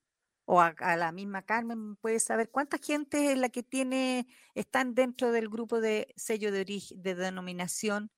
o 0.46 0.60
a, 0.60 0.74
la 0.96 1.12
misma 1.12 1.42
Carmen, 1.42 1.94
puede 1.96 2.18
saber 2.18 2.48
cuánta 2.48 2.78
gente 2.78 3.30
es 3.30 3.38
la 3.38 3.50
que 3.50 3.62
tiene, 3.62 4.26
están 4.54 4.94
dentro 4.94 5.30
del 5.30 5.48
grupo 5.48 5.80
de 5.80 6.12
sello 6.16 6.50
de 6.50 6.62
origen, 6.62 7.02
de 7.02 7.14
denominación. 7.14 8.10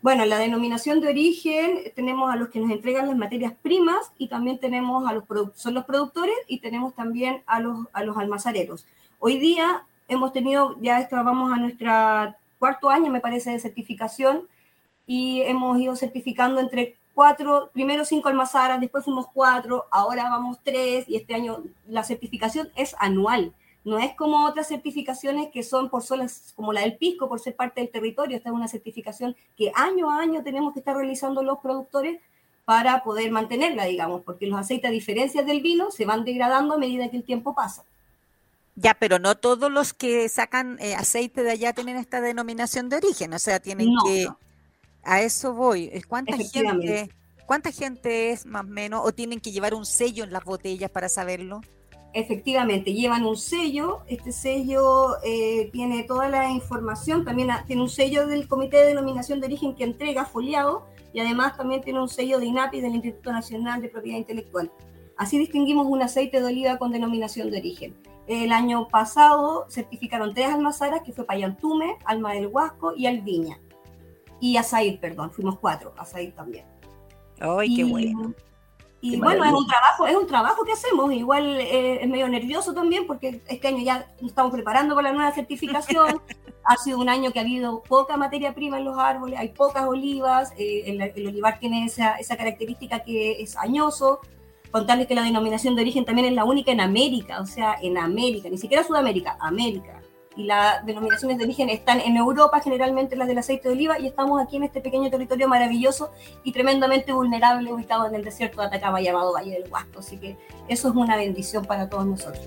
Bueno, 0.00 0.24
la 0.24 0.38
denominación 0.38 1.00
de 1.00 1.08
origen 1.08 1.92
tenemos 1.96 2.32
a 2.32 2.36
los 2.36 2.48
que 2.48 2.60
nos 2.60 2.70
entregan 2.70 3.08
las 3.08 3.16
materias 3.16 3.54
primas 3.60 4.12
y 4.16 4.28
también 4.28 4.58
tenemos 4.58 5.06
a 5.06 5.12
los 5.12 5.24
son 5.54 5.74
los 5.74 5.84
productores 5.84 6.36
y 6.46 6.60
tenemos 6.60 6.94
también 6.94 7.42
a 7.46 7.60
los, 7.60 7.88
a 7.92 8.04
los 8.04 8.16
almazareros. 8.16 8.86
Hoy 9.18 9.38
día 9.38 9.84
hemos 10.08 10.32
tenido, 10.32 10.80
ya 10.80 11.06
vamos 11.10 11.52
a 11.52 11.56
nuestro 11.56 12.36
cuarto 12.58 12.90
año, 12.90 13.10
me 13.10 13.20
parece, 13.20 13.50
de 13.50 13.60
certificación 13.60 14.48
y 15.06 15.42
hemos 15.42 15.78
ido 15.78 15.96
certificando 15.96 16.60
entre 16.60 16.96
cuatro, 17.14 17.70
primero 17.72 18.04
cinco 18.04 18.28
almazaras, 18.28 18.80
después 18.80 19.04
fuimos 19.04 19.26
cuatro, 19.32 19.86
ahora 19.90 20.28
vamos 20.28 20.58
tres 20.62 21.08
y 21.08 21.16
este 21.16 21.34
año 21.34 21.62
la 21.86 22.04
certificación 22.04 22.70
es 22.76 22.94
anual. 22.98 23.54
No 23.84 23.98
es 23.98 24.14
como 24.14 24.44
otras 24.44 24.66
certificaciones 24.66 25.48
que 25.52 25.62
son 25.62 25.90
por 25.90 26.02
solas, 26.02 26.52
como 26.56 26.72
la 26.72 26.80
del 26.80 26.96
pisco, 26.96 27.28
por 27.28 27.38
ser 27.38 27.54
parte 27.54 27.80
del 27.80 27.90
territorio. 27.90 28.36
Esta 28.36 28.48
es 28.48 28.54
una 28.54 28.66
certificación 28.66 29.36
que 29.56 29.70
año 29.76 30.10
a 30.10 30.18
año 30.18 30.42
tenemos 30.42 30.72
que 30.72 30.80
estar 30.80 30.96
realizando 30.96 31.42
los 31.44 31.58
productores 31.58 32.20
para 32.64 33.04
poder 33.04 33.30
mantenerla, 33.30 33.84
digamos, 33.84 34.22
porque 34.22 34.48
los 34.48 34.58
aceites, 34.58 34.88
a 34.88 34.92
diferencia 34.92 35.44
del 35.44 35.62
vino, 35.62 35.92
se 35.92 36.04
van 36.04 36.24
degradando 36.24 36.74
a 36.74 36.78
medida 36.78 37.08
que 37.10 37.16
el 37.16 37.22
tiempo 37.22 37.54
pasa. 37.54 37.84
Ya, 38.76 38.94
pero 38.94 39.18
no 39.18 39.36
todos 39.36 39.72
los 39.72 39.94
que 39.94 40.28
sacan 40.28 40.76
eh, 40.80 40.94
aceite 40.94 41.42
de 41.42 41.50
allá 41.50 41.72
tienen 41.72 41.96
esta 41.96 42.20
denominación 42.20 42.88
de 42.90 42.96
origen, 42.96 43.32
o 43.32 43.38
sea, 43.38 43.58
tienen 43.58 43.88
que... 44.04 44.28
A 45.02 45.22
eso 45.22 45.54
voy. 45.54 45.90
¿Cuánta 46.08 46.36
gente, 46.36 47.08
¿Cuánta 47.46 47.70
gente 47.70 48.32
es 48.32 48.44
más 48.44 48.64
o 48.64 48.68
menos? 48.68 49.02
¿O 49.04 49.12
tienen 49.12 49.40
que 49.40 49.52
llevar 49.52 49.72
un 49.72 49.86
sello 49.86 50.24
en 50.24 50.32
las 50.32 50.44
botellas 50.44 50.90
para 50.90 51.08
saberlo? 51.08 51.60
Efectivamente, 52.12 52.92
llevan 52.92 53.24
un 53.24 53.36
sello. 53.36 54.00
Este 54.08 54.32
sello 54.32 55.22
eh, 55.22 55.70
tiene 55.72 56.02
toda 56.02 56.28
la 56.28 56.50
información. 56.50 57.24
También 57.24 57.50
tiene 57.66 57.82
un 57.82 57.88
sello 57.88 58.26
del 58.26 58.48
Comité 58.48 58.78
de 58.78 58.86
Denominación 58.86 59.40
de 59.40 59.46
Origen 59.46 59.76
que 59.76 59.84
entrega 59.84 60.24
foliado 60.24 60.86
y 61.12 61.20
además 61.20 61.56
también 61.56 61.82
tiene 61.82 62.00
un 62.00 62.08
sello 62.08 62.40
de 62.40 62.46
INAPI 62.46 62.80
del 62.80 62.96
Instituto 62.96 63.32
Nacional 63.32 63.80
de 63.80 63.90
Propiedad 63.90 64.18
Intelectual. 64.18 64.72
Así 65.16 65.38
distinguimos 65.38 65.86
un 65.86 66.02
aceite 66.02 66.40
de 66.40 66.46
oliva 66.46 66.78
con 66.78 66.90
denominación 66.90 67.50
de 67.50 67.58
origen. 67.58 67.94
El 68.26 68.52
año 68.52 68.88
pasado 68.88 69.66
certificaron 69.68 70.34
tres 70.34 70.48
almazaras, 70.48 71.02
que 71.02 71.12
fue 71.12 71.24
Payantume, 71.24 71.96
Alma 72.04 72.32
del 72.32 72.48
Huasco 72.48 72.94
y 72.96 73.06
Alviña. 73.06 73.60
Y 74.40 74.56
Azair, 74.56 74.98
perdón, 75.00 75.30
fuimos 75.30 75.58
cuatro, 75.58 75.94
Azair 75.96 76.34
también. 76.34 76.66
¡Ay, 77.40 77.76
qué 77.76 77.84
bueno! 77.84 78.34
Y 79.00 79.20
bueno, 79.20 79.44
es 79.44 79.52
un 79.52 79.66
trabajo, 79.66 80.06
es 80.06 80.16
un 80.16 80.26
trabajo 80.26 80.64
que 80.64 80.72
hacemos, 80.72 81.12
igual 81.12 81.60
eh, 81.60 82.02
es 82.02 82.08
medio 82.08 82.28
nervioso 82.28 82.74
también 82.74 83.06
porque 83.06 83.42
este 83.46 83.68
año 83.68 83.84
ya 83.84 84.10
nos 84.20 84.30
estamos 84.30 84.50
preparando 84.50 84.94
para 84.96 85.10
la 85.10 85.14
nueva 85.14 85.32
certificación, 85.32 86.20
ha 86.64 86.76
sido 86.76 86.98
un 86.98 87.08
año 87.08 87.30
que 87.30 87.38
ha 87.38 87.42
habido 87.42 87.82
poca 87.82 88.16
materia 88.16 88.54
prima 88.54 88.78
en 88.78 88.84
los 88.86 88.98
árboles, 88.98 89.38
hay 89.38 89.50
pocas 89.50 89.86
olivas, 89.86 90.52
eh, 90.58 90.84
el, 90.86 91.26
olivar 91.28 91.58
tiene 91.60 91.84
esa, 91.84 92.16
esa 92.16 92.36
característica 92.36 93.00
que 93.00 93.42
es 93.42 93.56
añoso, 93.56 94.20
contarles 94.76 95.06
que 95.06 95.14
la 95.14 95.22
denominación 95.22 95.74
de 95.74 95.80
origen 95.80 96.04
también 96.04 96.28
es 96.28 96.34
la 96.34 96.44
única 96.44 96.70
en 96.70 96.82
América, 96.82 97.40
o 97.40 97.46
sea, 97.46 97.76
en 97.80 97.96
América, 97.96 98.50
ni 98.50 98.58
siquiera 98.58 98.84
Sudamérica, 98.84 99.38
América 99.40 100.02
y 100.36 100.44
las 100.44 100.84
denominaciones 100.84 101.38
de 101.38 101.44
origen 101.44 101.70
están 101.70 101.98
en 101.98 102.16
Europa, 102.16 102.60
generalmente 102.60 103.16
las 103.16 103.26
del 103.26 103.38
aceite 103.38 103.68
de 103.68 103.74
oliva, 103.74 103.98
y 103.98 104.06
estamos 104.06 104.38
aquí 104.42 104.56
en 104.56 104.64
este 104.64 104.82
pequeño 104.82 105.08
territorio 105.08 105.48
maravilloso 105.48 106.10
y 106.44 106.52
tremendamente 106.52 107.14
vulnerable 107.14 107.72
ubicado 107.72 108.06
en 108.06 108.14
el 108.14 108.22
desierto 108.22 108.60
de 108.60 108.66
Atacama 108.66 109.00
llamado 109.00 109.32
Valle 109.32 109.52
del 109.52 109.72
Huasco. 109.72 110.00
Así 110.00 110.18
que 110.18 110.36
eso 110.68 110.90
es 110.90 110.94
una 110.94 111.16
bendición 111.16 111.64
para 111.64 111.88
todos 111.88 112.04
nosotros. 112.04 112.46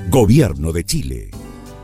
Gobierno 0.11 0.73
de 0.73 0.83
Chile. 0.83 1.29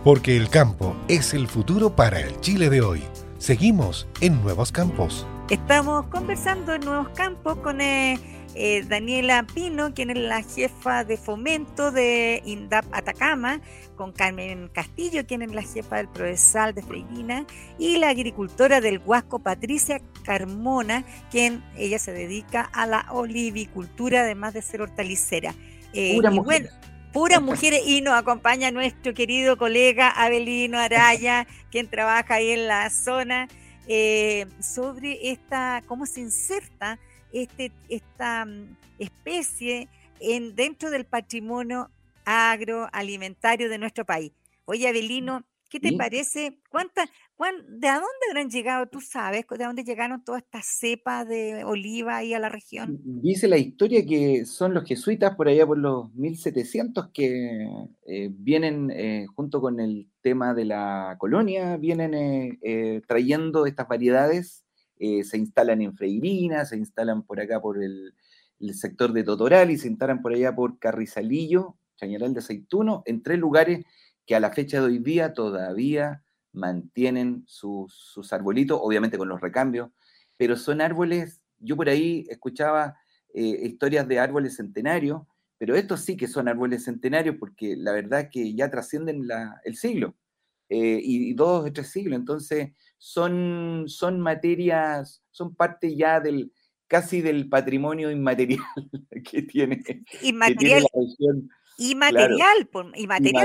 Porque 0.03 0.35
el 0.35 0.49
campo 0.49 0.97
es 1.07 1.33
el 1.33 1.47
futuro 1.47 1.95
para 1.95 2.19
el 2.19 2.37
Chile 2.41 2.69
de 2.69 2.81
hoy. 2.81 3.01
Seguimos 3.37 4.05
en 4.19 4.41
Nuevos 4.41 4.73
Campos. 4.73 5.25
Estamos 5.49 6.07
conversando 6.07 6.73
en 6.73 6.81
Nuevos 6.81 7.07
Campos 7.15 7.55
con 7.59 7.79
eh, 7.79 8.19
eh, 8.53 8.83
Daniela 8.83 9.47
Pino, 9.55 9.93
quien 9.93 10.09
es 10.09 10.17
la 10.17 10.43
jefa 10.43 11.05
de 11.05 11.15
fomento 11.15 11.89
de 11.91 12.41
INDAP 12.45 12.83
Atacama, 12.91 13.61
con 13.95 14.11
Carmen 14.11 14.67
Castillo, 14.73 15.25
quien 15.25 15.41
es 15.41 15.53
la 15.53 15.61
jefa 15.61 15.95
del 15.95 16.09
Provesal 16.09 16.73
de 16.73 16.81
Freirina, 16.81 17.45
y 17.79 17.95
la 17.95 18.09
agricultora 18.09 18.81
del 18.81 18.99
Huasco, 18.99 19.39
Patricia 19.39 20.01
Carmona, 20.23 21.05
quien 21.31 21.63
ella 21.77 21.97
se 21.97 22.11
dedica 22.11 22.63
a 22.73 22.87
la 22.87 23.05
olivicultura, 23.09 24.23
además 24.23 24.53
de 24.53 24.63
ser 24.63 24.81
hortalicera. 24.81 25.55
Eh, 25.93 26.15
Pura 26.15 26.33
y 26.33 26.39
bueno, 26.39 26.67
puras 27.13 27.41
mujeres 27.41 27.81
y 27.85 28.01
nos 28.01 28.13
acompaña 28.13 28.71
nuestro 28.71 29.13
querido 29.13 29.57
colega 29.57 30.09
Abelino 30.09 30.77
Araya, 30.77 31.47
quien 31.71 31.89
trabaja 31.89 32.35
ahí 32.35 32.51
en 32.51 32.67
la 32.67 32.89
zona, 32.89 33.47
eh, 33.87 34.47
sobre 34.59 35.31
esta, 35.31 35.81
cómo 35.87 36.05
se 36.05 36.21
inserta 36.21 36.99
este, 37.31 37.71
esta 37.89 38.45
mm, 38.45 38.75
especie 38.99 39.87
en, 40.19 40.55
dentro 40.55 40.89
del 40.89 41.05
patrimonio 41.05 41.89
agroalimentario 42.25 43.69
de 43.69 43.77
nuestro 43.77 44.05
país. 44.05 44.31
Oye, 44.65 44.87
Abelino, 44.87 45.45
¿qué 45.69 45.79
te 45.79 45.93
parece? 45.93 46.59
¿Cuánta, 46.69 47.03
¿De 47.03 47.87
dónde 47.87 48.25
habrán 48.29 48.49
llegado? 48.49 48.87
¿Tú 48.87 48.99
sabes 48.99 49.45
de 49.47 49.63
dónde 49.63 49.83
llegaron 49.83 50.23
todas 50.23 50.41
estas 50.41 50.65
cepas 50.65 51.27
de 51.27 51.63
oliva 51.63 52.17
ahí 52.17 52.33
a 52.33 52.39
la 52.39 52.49
región? 52.49 52.99
Dice 53.03 53.47
la 53.47 53.57
historia 53.57 54.03
que 54.05 54.45
son 54.45 54.73
los 54.73 54.85
jesuitas 54.85 55.35
por 55.35 55.47
allá 55.47 55.67
por 55.67 55.77
los 55.77 56.11
1700 56.15 57.09
que 57.13 57.67
eh, 58.07 58.29
vienen 58.31 58.89
eh, 58.91 59.27
junto 59.35 59.61
con 59.61 59.79
el 59.79 60.09
tema 60.21 60.55
de 60.55 60.65
la 60.65 61.15
colonia, 61.19 61.77
vienen 61.77 62.57
eh, 62.61 63.01
trayendo 63.07 63.65
estas 63.65 63.87
variedades 63.87 64.63
se 64.99 65.37
instalan 65.37 65.83
en 65.83 65.95
Freirina, 65.95 66.65
se 66.65 66.75
instalan 66.75 67.21
por 67.21 67.39
acá 67.39 67.61
por 67.61 67.77
el, 67.83 68.15
sector 68.73 69.13
de 69.13 69.23
Totoral 69.23 69.69
y 69.69 69.77
se 69.77 69.87
instalan 69.87 70.23
por 70.23 70.33
allá 70.33 70.55
por 70.55 70.79
Carrizalillo, 70.79 71.75
Chañaral 71.97 72.33
de 72.33 72.39
Aceituno, 72.39 73.03
en 73.05 73.21
tres 73.21 73.37
lugares 73.37 73.85
que 74.27 74.35
a 74.35 74.39
la 74.39 74.51
fecha 74.51 74.79
de 74.79 74.85
hoy 74.85 74.99
día 74.99 75.33
todavía 75.33 76.23
mantienen 76.51 77.43
sus, 77.47 78.13
arbolitos, 78.31 78.79
obviamente 78.81 79.17
con 79.17 79.29
los 79.29 79.41
recambios, 79.41 79.89
pero 80.37 80.55
son 80.55 80.81
árboles, 80.81 81.41
yo 81.57 81.75
por 81.75 81.89
ahí 81.89 82.27
escuchaba 82.29 82.97
eh, 83.33 83.61
historias 83.63 84.07
de 84.07 84.19
árboles 84.19 84.57
centenarios, 84.57 85.23
pero 85.57 85.75
estos 85.75 86.01
sí 86.01 86.17
que 86.17 86.27
son 86.27 86.47
árboles 86.47 86.83
centenarios 86.83 87.37
porque 87.39 87.75
la 87.75 87.91
verdad 87.91 88.29
que 88.31 88.53
ya 88.53 88.69
trascienden 88.69 89.27
el 89.63 89.75
siglo, 89.75 90.15
eh, 90.69 90.99
y, 91.01 91.29
y, 91.29 91.33
dos 91.33 91.65
o 91.65 91.73
tres 91.73 91.89
siglos, 91.89 92.19
entonces 92.19 92.73
son, 92.97 93.85
son 93.87 94.19
materias, 94.19 95.23
son 95.31 95.55
parte 95.55 95.95
ya 95.95 96.19
del 96.19 96.51
casi 96.87 97.21
del 97.21 97.47
patrimonio 97.47 98.11
inmaterial 98.11 98.59
que 99.23 99.43
tiene, 99.43 99.81
inmaterial. 100.21 100.83
la 100.83 101.01
región. 101.01 101.49
Y 101.77 101.95
material, 101.95 102.67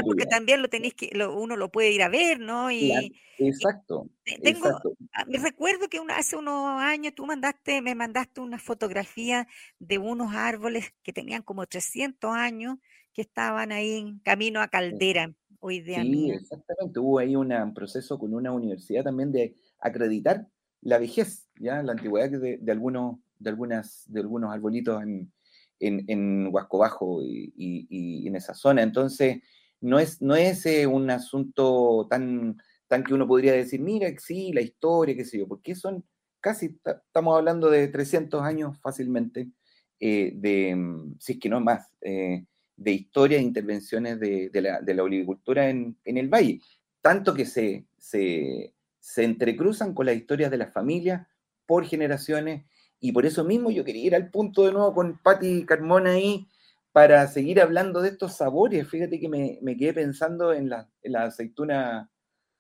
porque 0.05 0.27
también 0.27 0.62
lo 0.62 0.68
tenéis 0.68 0.95
que, 0.95 1.11
uno 1.27 1.57
lo 1.57 1.71
puede 1.71 1.92
ir 1.92 2.03
a 2.03 2.09
ver, 2.09 2.40
¿no? 2.40 2.71
Y, 2.71 3.14
exacto. 3.38 4.09
Tengo, 4.42 4.68
ah, 5.12 5.25
Me 5.27 5.38
recuerdo 5.38 5.88
que 5.88 6.01
hace 6.09 6.37
unos 6.37 6.81
años 6.81 7.14
tú 7.14 7.27
mandaste, 7.27 7.83
me 7.83 7.95
mandaste 7.95 8.40
una 8.40 8.59
fotografía 8.59 9.47
de 9.79 9.99
unos 9.99 10.35
árboles 10.35 10.95
que 11.03 11.12
tenían 11.12 11.42
como 11.42 11.66
300 11.66 12.35
años 12.35 12.79
que 13.12 13.21
estaban 13.21 13.71
ahí 13.71 13.99
en 13.99 14.18
camino 14.21 14.62
a 14.62 14.68
Caldera 14.68 15.35
sí, 15.71 16.31
exactamente. 16.31 16.99
Hubo 16.99 17.18
ahí 17.18 17.37
un 17.37 17.75
proceso 17.75 18.18
con 18.18 18.35
una 18.35 18.53
universidad 18.53 19.05
también 19.05 19.33
de 19.33 19.57
acreditar 19.79 20.49
la 20.81 20.99
vejez, 20.99 21.49
ya 21.61 21.83
la 21.83 21.92
antigüedad 21.92 22.31
de, 22.31 22.59
de 22.59 22.73
algunos, 22.73 23.18
de 23.38 23.51
algunas, 23.51 24.05
de 24.09 24.21
algunos 24.21 24.53
arbolitos 24.53 25.03
en, 25.03 25.33
en, 25.83 26.05
en 26.09 26.49
Huasco 26.51 26.79
Bajo 26.79 27.23
y, 27.23 27.53
y, 27.57 28.27
en 28.27 28.37
esa 28.37 28.55
zona. 28.55 28.83
Entonces, 28.83 29.42
no 29.81 29.99
es, 29.99 30.23
no 30.23 30.37
es 30.37 30.64
eh, 30.66 30.87
un 30.87 31.11
asunto 31.11 32.07
tan, 32.09 32.57
tan 32.87 33.03
que 33.05 33.14
uno 33.14 33.27
podría 33.27 33.53
decir, 33.53 33.81
mira, 33.81 34.09
sí, 34.18 34.53
la 34.53 34.61
historia, 34.61 35.16
qué 35.16 35.25
sé 35.25 35.38
yo, 35.38 35.49
porque 35.49 35.75
son 35.75 36.05
casi, 36.40 36.79
estamos 36.85 37.37
hablando 37.37 37.68
de 37.71 37.88
300 37.88 38.42
años 38.42 38.79
fácilmente, 38.81 39.49
eh, 40.01 40.33
de, 40.35 40.77
si 41.18 41.33
es 41.33 41.38
que 41.38 41.49
no 41.49 41.61
más, 41.61 41.88
eh, 42.01 42.45
de 42.77 42.90
historia 42.92 43.38
e 43.38 43.42
intervenciones 43.42 44.18
de, 44.18 44.51
la, 44.55 44.81
de 44.81 45.01
olivicultura 45.01 45.68
en, 45.68 45.97
el 46.05 46.29
valle, 46.29 46.61
tanto 47.01 47.35
que 47.35 47.47
se, 47.47 47.87
se, 47.99 48.75
entrecruzan 49.16 49.95
con 49.95 50.07
las 50.07 50.16
historias 50.16 50.51
de 50.51 50.59
las 50.59 50.73
familias 50.73 51.27
por 51.66 51.85
generaciones, 51.85 52.64
y 53.03 53.11
por 53.11 53.27
eso 53.27 53.43
mismo 53.43 53.71
yo 53.71 53.85
quería 53.85 54.07
ir 54.07 54.15
al 54.15 54.31
punto 54.31 54.65
de 54.65 54.73
nuevo 54.73 54.95
con 54.95 55.19
Patti 55.19 55.67
Carmona 55.67 56.12
ahí, 56.12 56.49
para 56.93 57.27
seguir 57.27 57.61
hablando 57.61 58.01
de 58.01 58.11
estos 58.11 58.37
sabores. 58.37 58.88
Fíjate 58.88 59.19
que 59.19 59.29
me, 59.29 59.77
quedé 59.77 59.93
pensando 59.93 60.53
en 60.53 60.69
la, 60.69 60.88
aceituna 61.19 62.11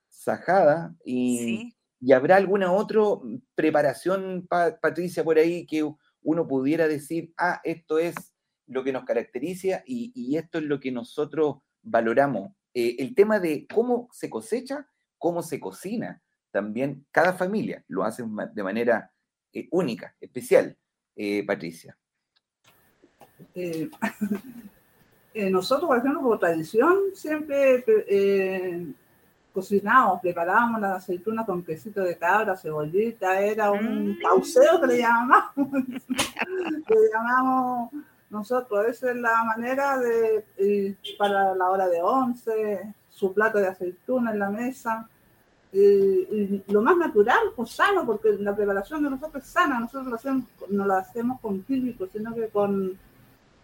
sajada 0.08 0.96
y, 1.04 1.74
y, 2.00 2.12
habrá 2.12 2.36
alguna 2.36 2.72
otra 2.72 3.02
preparación, 3.54 4.48
Patricia, 4.48 5.22
por 5.22 5.38
ahí 5.38 5.64
que 5.64 5.88
uno 6.22 6.48
pudiera 6.48 6.88
decir, 6.88 7.32
ah, 7.38 7.60
esto 7.62 7.98
es 7.98 8.14
lo 8.66 8.82
que 8.82 8.92
nos 8.92 9.04
caracteriza 9.04 9.84
y, 9.86 10.36
esto 10.36 10.58
es 10.58 10.64
lo 10.64 10.80
que 10.80 10.90
nosotros 10.90 11.58
valoramos. 11.82 12.52
Eh, 12.74 12.96
el 12.98 13.14
tema 13.14 13.38
de 13.38 13.66
cómo 13.72 14.08
se 14.12 14.28
cosecha, 14.28 14.88
cómo 15.18 15.42
se 15.42 15.60
cocina, 15.60 16.20
también 16.50 17.06
cada 17.12 17.34
familia 17.34 17.84
lo 17.86 18.02
hace 18.02 18.24
de 18.54 18.62
manera 18.62 19.12
eh, 19.52 19.68
única, 19.70 20.14
especial, 20.20 20.76
eh, 21.16 21.44
Patricia. 21.46 21.96
nosotros, 25.50 25.88
por 25.88 25.98
ejemplo, 25.98 26.22
por 26.22 26.38
tradición, 26.38 26.98
siempre 27.14 27.84
cocinamos, 29.52 30.20
preparábamos 30.20 30.80
las 30.80 31.02
aceitunas 31.02 31.44
con 31.44 31.62
quesito 31.62 32.02
de 32.02 32.16
cabra, 32.16 32.56
cebollita, 32.56 33.40
era 33.40 33.70
un 33.70 34.10
mm. 34.10 34.18
que 34.80 34.86
le 34.86 34.98
llamamos. 34.98 35.50
le 35.56 37.10
llamamos 37.12 37.90
nosotros, 38.30 38.86
esa 38.88 39.10
es 39.10 39.16
la 39.16 39.44
manera 39.44 39.98
de, 39.98 40.96
para 41.18 41.54
la 41.54 41.68
hora 41.68 41.86
de 41.86 42.00
once, 42.00 42.94
su 43.10 43.34
plato 43.34 43.58
de 43.58 43.68
aceituna 43.68 44.32
en 44.32 44.38
la 44.38 44.48
mesa, 44.48 45.06
y, 45.72 46.62
lo 46.68 46.82
más 46.82 46.96
natural, 46.96 47.38
pues 47.56 47.70
sano, 47.70 48.04
porque 48.04 48.32
la 48.38 48.54
preparación 48.54 49.02
de 49.02 49.10
nosotros 49.10 49.42
es 49.42 49.50
sana, 49.50 49.80
nosotros 49.80 50.06
lo 50.06 50.16
hacemos, 50.16 50.44
no 50.68 50.86
la 50.86 50.98
hacemos 50.98 51.40
con 51.40 51.62
químicos, 51.62 52.10
sino 52.12 52.34
que 52.34 52.48
con, 52.48 52.98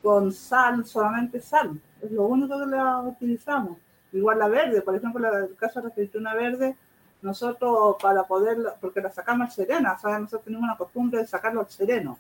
con 0.03 0.33
sal, 0.33 0.87
solamente 0.87 1.41
sal, 1.41 1.79
es 2.01 2.11
lo 2.11 2.25
único 2.25 2.59
que 2.59 2.67
la 2.67 3.01
utilizamos. 3.01 3.77
Igual 4.13 4.39
la 4.39 4.49
verde, 4.49 4.81
por 4.81 4.95
ejemplo, 4.95 5.29
en 5.29 5.45
el 5.45 5.57
caso 5.57 5.81
de 5.81 5.89
la 5.89 5.93
aceituna 5.93 6.35
verde, 6.35 6.77
nosotros 7.21 7.97
para 8.01 8.23
poder, 8.25 8.57
porque 8.81 9.03
la 9.03 9.11
sacamos 9.11 9.49
al 9.49 9.53
sereno, 9.53 9.95
¿sabes? 10.01 10.21
nosotros 10.21 10.45
tenemos 10.45 10.65
una 10.65 10.77
costumbre 10.77 11.21
de 11.21 11.27
sacarlo 11.27 11.61
al 11.61 11.69
sereno 11.69 12.19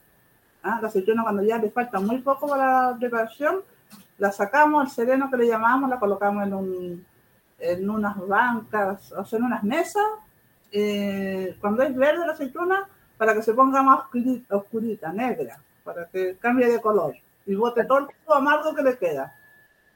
¿ah? 0.62 0.78
La 0.80 0.88
aceituna 0.88 1.22
cuando 1.22 1.42
ya 1.42 1.58
le 1.58 1.70
falta 1.70 2.00
muy 2.00 2.18
poco 2.18 2.48
para 2.48 2.90
la 2.90 2.96
preparación, 2.98 3.60
la 4.18 4.32
sacamos, 4.32 4.84
el 4.84 4.90
sereno 4.90 5.30
que 5.30 5.36
le 5.36 5.46
llamamos, 5.46 5.88
la 5.88 5.98
colocamos 5.98 6.46
en, 6.46 6.54
un, 6.54 7.06
en 7.58 7.88
unas 7.88 8.16
bancas, 8.26 9.12
o 9.12 9.36
en 9.36 9.42
unas 9.42 9.62
mesas, 9.62 10.04
eh, 10.72 11.56
cuando 11.60 11.82
es 11.82 11.94
verde 11.94 12.26
la 12.26 12.32
aceituna, 12.32 12.88
para 13.16 13.34
que 13.34 13.42
se 13.42 13.54
ponga 13.54 13.82
más 13.82 14.00
oscurita, 14.50 15.12
negra, 15.12 15.60
para 15.84 16.06
que 16.06 16.36
cambie 16.36 16.70
de 16.70 16.80
color 16.80 17.14
y 17.46 17.54
bote 17.54 17.84
todo 17.84 17.98
el 17.98 18.06
amargo 18.28 18.74
que 18.74 18.82
le 18.82 18.96
queda. 18.96 19.34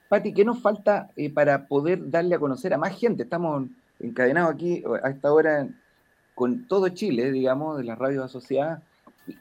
Pati, 0.08 0.34
¿qué 0.34 0.44
nos 0.44 0.60
falta 0.60 1.10
eh, 1.16 1.32
para 1.32 1.66
poder 1.66 2.10
darle 2.10 2.34
a 2.34 2.38
conocer 2.38 2.74
a 2.74 2.78
más 2.78 2.98
gente? 2.98 3.22
Estamos 3.22 3.66
encadenados 4.00 4.54
aquí 4.54 4.82
a 5.02 5.08
esta 5.08 5.32
hora 5.32 5.68
con 6.34 6.66
todo 6.66 6.88
Chile, 6.88 7.30
digamos, 7.30 7.78
de 7.78 7.84
las 7.84 7.98
radios 7.98 8.24
asociadas, 8.24 8.80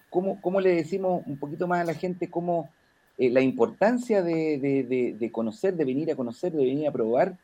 ¿Cómo, 0.10 0.62
le 0.62 0.76
decimos 0.76 1.24
un 1.26 1.38
poquito 1.38 1.68
más 1.68 1.82
a 1.82 1.86
la 1.86 1.94
gente 1.94 2.30
cómo 2.30 2.70
eh, 3.18 3.30
la 3.30 3.42
importancia 3.42 4.22
de, 4.22 5.30
conocer, 5.32 5.76
de 5.76 5.86
venir 5.86 6.12
a 6.12 6.16
conocer, 6.16 6.52
de 6.52 6.64
venir 6.64 6.88
a 6.88 6.92
probar 6.92 7.36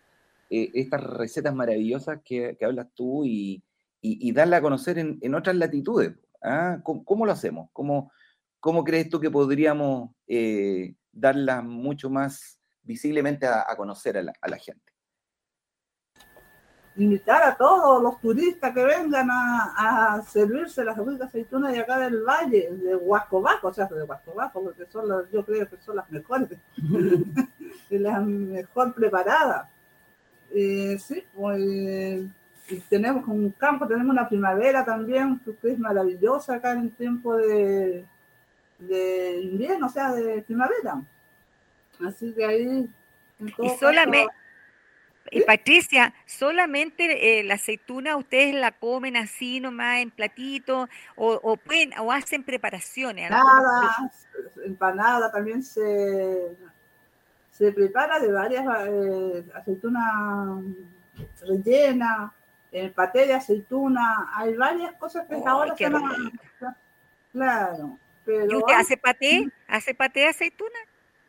eh, 0.50 0.72
estas 0.74 1.04
recetas 1.04 1.54
maravillosas 1.54 2.20
que, 2.24 2.58
hablas 2.62 2.88
tú 2.94 3.26
y, 3.26 3.64
y, 4.02 4.32
darla 4.32 4.58
a 4.58 4.62
conocer 4.62 4.98
en, 4.98 5.36
otras 5.36 5.56
latitudes? 5.56 6.14
¿ah? 6.42 6.80
¿Cómo, 6.84 7.26
lo 7.26 7.32
hacemos? 7.32 7.70
¿Cómo, 7.74 8.12
¿Cómo 8.60 8.84
crees 8.84 9.10
tú 9.10 9.20
que 9.20 9.32
podríamos 9.32 10.12
eh, 10.28 10.96
darla 11.12 11.62
mucho 11.62 12.10
más 12.10 12.60
visiblemente 12.84 13.46
a, 13.48 13.66
conocer 13.76 14.18
a 14.18 14.48
la 14.48 14.58
gente? 14.58 14.88
invitar 16.98 17.44
a 17.44 17.56
todos 17.56 18.02
los 18.02 18.20
turistas 18.20 18.74
que 18.74 18.84
vengan 18.84 19.30
a, 19.32 20.22
servirse 20.28 20.84
las 20.84 20.98
ricas 20.98 21.28
aceitunas 21.30 21.72
de 21.74 21.80
acá 21.80 22.00
del 22.00 22.24
valle, 22.24 22.70
de 22.72 22.96
Huascobaco, 22.96 23.68
o 23.68 23.74
sea, 23.74 23.86
de 23.86 24.04
Huascobaco, 24.04 24.64
porque 24.64 24.86
son 24.88 25.08
yo 25.32 25.46
creo 25.46 25.70
que 25.70 25.78
son 25.78 25.98
las 25.98 26.10
mejores, 26.10 26.50
y 27.90 27.98
las 28.00 28.24
mejor 28.24 28.94
preparadas. 28.94 29.70
Eh, 30.54 30.98
sí, 31.00 31.24
pues 31.34 31.62
tenemos 32.90 33.28
un 33.28 33.52
campo, 33.52 33.88
tenemos 33.88 34.12
una 34.12 34.28
primavera 34.28 34.84
también, 34.84 35.40
que 35.62 35.72
es 35.72 35.80
maravillosa 35.80 36.56
acá 36.56 36.74
en 36.74 36.80
el 36.80 36.92
tiempo 36.92 37.36
de, 37.38 38.06
de 38.80 39.42
invierno, 39.42 39.88
o 39.88 39.90
sea, 39.90 40.14
de 40.14 40.42
primavera. 40.42 41.02
Así 42.06 42.34
que 42.34 42.46
ahí... 42.46 42.90
y 43.40 43.70
solamente... 43.80 44.34
Patricia, 45.46 46.14
solamente 46.26 47.40
eh, 47.40 47.44
la 47.44 47.56
aceituna 47.56 48.16
ustedes 48.16 48.56
la 48.56 48.72
comen 48.72 49.18
así 49.18 49.60
nomás 49.60 50.00
en 50.00 50.10
platito 50.10 50.88
o, 51.18 51.58
pueden 51.58 51.92
o 52.00 52.14
hacen 52.14 52.44
preparaciones. 52.44 53.30
Nada, 53.30 54.10
empanada 54.66 55.30
también 55.30 55.64
se, 55.64 56.56
se 57.58 57.72
prepara 57.72 58.20
de 58.20 58.32
varias 58.32 58.66
eh, 58.88 59.44
aceitunas 59.56 60.64
rellenas, 61.42 62.32
el 62.72 62.92
paté 62.92 63.26
de 63.26 63.34
aceituna, 63.34 64.30
hay 64.36 64.56
varias 64.56 64.94
cosas 64.98 65.26
que 65.28 65.42
ahora 65.44 65.76
se 65.76 65.90
Claro. 67.32 67.98
Pero, 68.24 68.52
¿Y 68.52 68.56
usted 68.58 68.74
hace 68.76 68.98
paté? 68.98 69.52
¿Hace 69.68 69.96
paté 69.96 70.20
de 70.20 70.28
aceituna? 70.28 70.78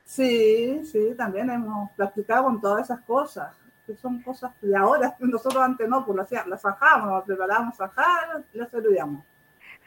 Sí, 0.05 0.85
sí, 0.85 1.15
también 1.17 1.49
hemos 1.49 1.91
practicado 1.93 2.45
con 2.45 2.61
todas 2.61 2.85
esas 2.85 3.01
cosas, 3.01 3.57
que 3.87 3.97
son 3.97 4.21
cosas 4.21 4.53
de 4.61 4.77
ahora, 4.77 5.17
nosotros 5.21 5.63
antes 5.63 5.89
no, 5.89 6.05
pues 6.05 6.31
las, 6.31 6.47
las 6.47 6.61
sajamos, 6.61 7.11
las 7.11 7.25
preparamos 7.25 7.75
sajar, 7.75 8.45
las 8.53 8.71
servíamos. 8.71 9.25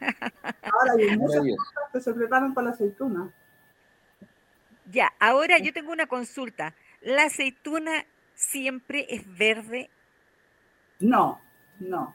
Ahora 0.00 0.94
hay 0.98 1.16
muchas 1.16 1.38
cosas 1.38 1.90
que 1.92 2.00
se 2.00 2.12
preparan 2.12 2.52
con 2.52 2.64
la 2.64 2.70
aceituna. 2.72 3.30
Ya, 4.92 5.10
ahora 5.18 5.58
yo 5.58 5.72
tengo 5.72 5.90
una 5.90 6.06
consulta. 6.06 6.74
¿La 7.00 7.24
aceituna 7.24 8.04
siempre 8.34 9.06
es 9.08 9.22
verde? 9.38 9.88
No, 11.00 11.40
no. 11.80 12.14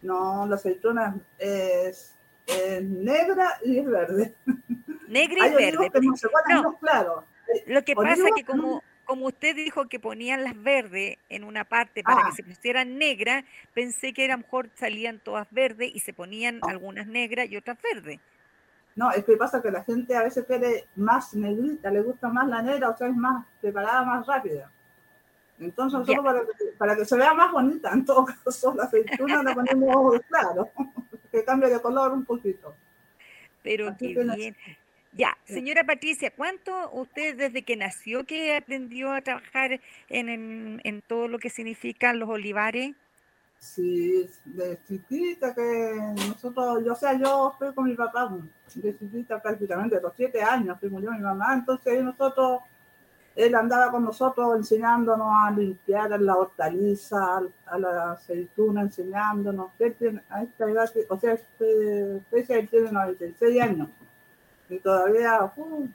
No, 0.00 0.46
la 0.46 0.54
aceituna 0.54 1.20
es, 1.38 2.16
negra 2.82 3.58
y 3.62 3.78
es 3.78 3.86
verde. 3.86 4.34
Negra 5.08 5.48
y 5.48 5.54
verde. 5.54 5.90
claro. 6.80 7.24
Lo 7.66 7.84
que 7.84 7.94
pasa 7.94 8.28
es 8.28 8.34
que 8.34 8.44
como, 8.44 8.82
como 9.04 9.26
usted 9.26 9.54
dijo 9.54 9.88
que 9.88 10.00
ponían 10.00 10.44
las 10.44 10.60
verdes 10.62 11.18
en 11.28 11.44
una 11.44 11.64
parte 11.64 12.02
para 12.02 12.22
que 12.22 12.28
ah. 12.28 12.34
se 12.34 12.44
pusieran 12.44 12.96
negras, 12.96 13.44
pensé 13.74 14.14
que 14.14 14.24
a 14.24 14.28
lo 14.28 14.38
mejor 14.38 14.70
salían 14.74 15.18
todas 15.18 15.46
verdes 15.50 15.90
y 15.94 16.00
se 16.00 16.14
ponían 16.14 16.60
algunas 16.62 17.06
negras 17.06 17.50
y 17.50 17.56
otras 17.56 17.76
verdes. 17.82 18.20
No, 18.98 19.12
es 19.12 19.24
que 19.24 19.36
pasa 19.36 19.62
que 19.62 19.70
la 19.70 19.84
gente 19.84 20.16
a 20.16 20.24
veces 20.24 20.44
quiere 20.44 20.88
más 20.96 21.32
negrita, 21.32 21.88
le 21.88 22.02
gusta 22.02 22.30
más 22.30 22.48
la 22.48 22.62
negra, 22.62 22.88
o 22.88 22.96
sea, 22.96 23.06
es 23.06 23.14
más 23.14 23.46
preparada, 23.60 24.02
más 24.02 24.26
rápida. 24.26 24.72
Entonces 25.60 26.00
nosotros 26.00 26.24
para 26.24 26.40
que, 26.40 26.64
para 26.76 26.96
que, 26.96 27.04
se 27.04 27.16
vea 27.16 27.32
más 27.32 27.52
bonita, 27.52 27.92
en 27.92 28.04
todo 28.04 28.24
caso, 28.44 28.74
la 28.74 28.82
aceituna 28.82 29.44
la 29.44 29.54
ponemos 29.54 30.20
claro, 30.28 30.68
que 31.30 31.44
cambie 31.44 31.70
de 31.70 31.80
color 31.80 32.12
un 32.12 32.24
poquito. 32.24 32.74
Pero 33.62 33.96
qué 33.96 34.16
bien. 34.34 34.56
Ya, 35.12 35.38
señora 35.44 35.84
Patricia, 35.84 36.32
¿cuánto 36.34 36.90
usted 36.90 37.36
desde 37.36 37.62
que 37.62 37.76
nació 37.76 38.24
que 38.24 38.56
aprendió 38.56 39.12
a 39.12 39.20
trabajar 39.20 39.80
en, 40.08 40.80
en, 40.82 41.02
todo 41.02 41.28
lo 41.28 41.38
que 41.38 41.50
significan 41.50 42.18
los 42.18 42.28
olivares? 42.28 42.96
Sí, 43.60 44.30
de 44.44 44.78
chiquita 44.86 45.54
que 45.54 46.14
nosotros, 46.28 46.84
yo, 46.84 46.92
o 46.92 46.96
sea, 46.96 47.18
yo 47.18 47.50
estoy 47.52 47.74
con 47.74 47.84
mi 47.84 47.94
papá 47.94 48.32
de 48.74 48.96
chiquita 48.96 49.42
prácticamente, 49.42 50.00
los 50.00 50.12
siete 50.14 50.42
años 50.42 50.78
que 50.80 50.88
murió 50.88 51.10
mi 51.10 51.20
mamá, 51.20 51.54
entonces 51.54 52.02
nosotros 52.02 52.60
él 53.38 53.54
andaba 53.54 53.92
con 53.92 54.04
nosotros 54.04 54.56
enseñándonos 54.56 55.28
a 55.30 55.52
limpiar 55.52 56.20
la 56.20 56.36
hortaliza, 56.36 57.40
a 57.66 57.78
la 57.78 58.12
aceituna, 58.12 58.80
enseñándonos. 58.82 59.70
Él 59.78 59.94
tiene, 59.94 60.22
a 60.28 60.42
esta 60.42 60.68
edad, 60.68 60.90
o 61.08 61.18
sea, 61.20 61.34
este, 61.34 62.20
este 62.32 62.58
él 62.58 62.68
tiene 62.68 62.90
96 62.90 63.62
años 63.62 63.88
y 64.68 64.80
todavía 64.80 65.52
uh, 65.54 65.88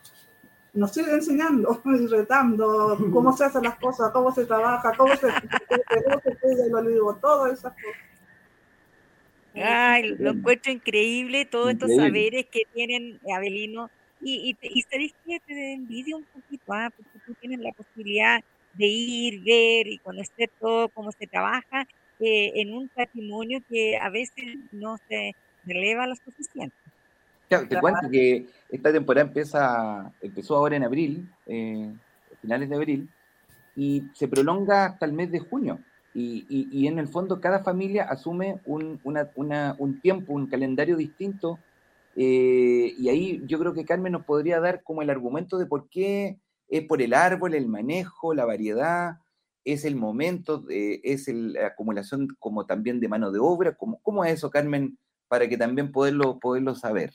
nos 0.74 0.92
sigue 0.92 1.12
enseñando 1.12 1.82
y 1.86 2.08
retando 2.08 2.98
cómo 3.12 3.36
se 3.36 3.46
hacen 3.46 3.64
las 3.64 3.78
cosas, 3.78 4.12
cómo 4.12 4.34
se 4.34 4.46
trabaja, 4.46 4.94
cómo 4.98 5.16
se, 5.16 5.28
cómo 5.28 6.20
se 6.22 6.32
pide 6.32 6.68
el 6.68 6.76
olivo, 6.76 7.16
todas 7.16 7.54
esas 7.54 7.74
cosas. 7.74 8.02
Ay, 9.56 10.16
lo 10.18 10.32
encuentro 10.32 10.72
increíble, 10.72 11.46
todos 11.46 11.72
estos 11.72 11.96
saberes 11.96 12.48
que 12.48 12.64
tienen 12.74 13.20
Abelino 13.32 13.92
y, 14.20 14.58
y, 14.62 14.68
y 14.68 14.82
sabéis 14.82 15.14
que 15.26 15.40
te 15.42 15.74
envidio 15.74 16.18
un 16.18 16.26
poquito, 16.26 16.74
ah, 16.74 16.90
porque 16.96 17.20
tú 17.26 17.36
tienes 17.40 17.60
la 17.60 17.72
posibilidad 17.72 18.44
de 18.74 18.88
ir, 18.88 19.42
ver 19.44 19.88
y 19.88 20.00
conocer 20.00 20.50
todo 20.60 20.90
cómo 20.90 21.12
se 21.12 21.28
trabaja 21.28 21.88
eh, 22.20 22.54
en 22.56 22.74
un 22.74 22.90
patrimonio 22.90 23.62
que 23.70 23.98
a 23.98 24.10
veces 24.10 24.58
no 24.72 24.98
se 25.08 25.36
releva 25.66 26.08
lo 26.08 26.16
suficiente. 26.16 26.76
Claro, 27.50 27.68
te 27.68 27.80
cuento 27.80 28.10
que 28.10 28.48
esta 28.70 28.92
temporada 28.92 29.28
empieza, 29.28 30.12
empezó 30.22 30.56
ahora 30.56 30.76
en 30.76 30.84
abril, 30.84 31.30
eh, 31.46 31.94
finales 32.42 32.70
de 32.70 32.76
abril, 32.76 33.10
y 33.76 34.04
se 34.14 34.28
prolonga 34.28 34.86
hasta 34.86 35.06
el 35.06 35.14
mes 35.14 35.32
de 35.32 35.40
junio. 35.40 35.80
Y, 36.16 36.46
y, 36.48 36.68
y 36.72 36.88
en 36.88 37.00
el 37.00 37.08
fondo 37.08 37.42
cada 37.42 37.64
familia 37.64 38.04
asume 38.04 38.60
un, 38.66 39.00
una, 39.04 39.30
una, 39.36 39.76
un 39.80 40.00
tiempo, 40.00 40.34
un 40.34 40.48
calendario 40.48 40.96
distinto 40.96 41.60
eh, 42.16 42.94
y 42.98 43.10
ahí 43.10 43.42
yo 43.46 43.60
creo 43.60 43.74
que 43.74 43.86
Carmen 43.86 44.12
nos 44.12 44.26
podría 44.26 44.60
dar 44.60 44.84
como 44.84 45.02
el 45.02 45.10
argumento 45.10 45.58
de 45.58 45.66
por 45.66 45.90
qué 45.90 46.40
es 46.68 46.86
por 46.86 47.02
el 47.02 47.14
árbol, 47.14 47.56
el 47.56 47.68
manejo, 47.68 48.34
la 48.34 48.46
variedad, 48.46 49.18
es 49.66 49.86
el 49.86 49.96
momento, 49.96 50.66
es 50.70 51.28
la 51.28 51.68
acumulación 51.68 52.28
como 52.40 52.66
también 52.66 53.00
de 53.00 53.08
mano 53.08 53.32
de 53.32 53.40
obra. 53.40 53.76
¿Cómo, 53.76 54.00
¿Cómo, 54.02 54.26
es 54.26 54.34
eso, 54.34 54.50
Carmen, 54.50 54.98
para 55.28 55.48
que 55.48 55.58
también 55.58 55.92
poderlo, 55.92 56.40
poderlo 56.40 56.76
saber? 56.76 57.14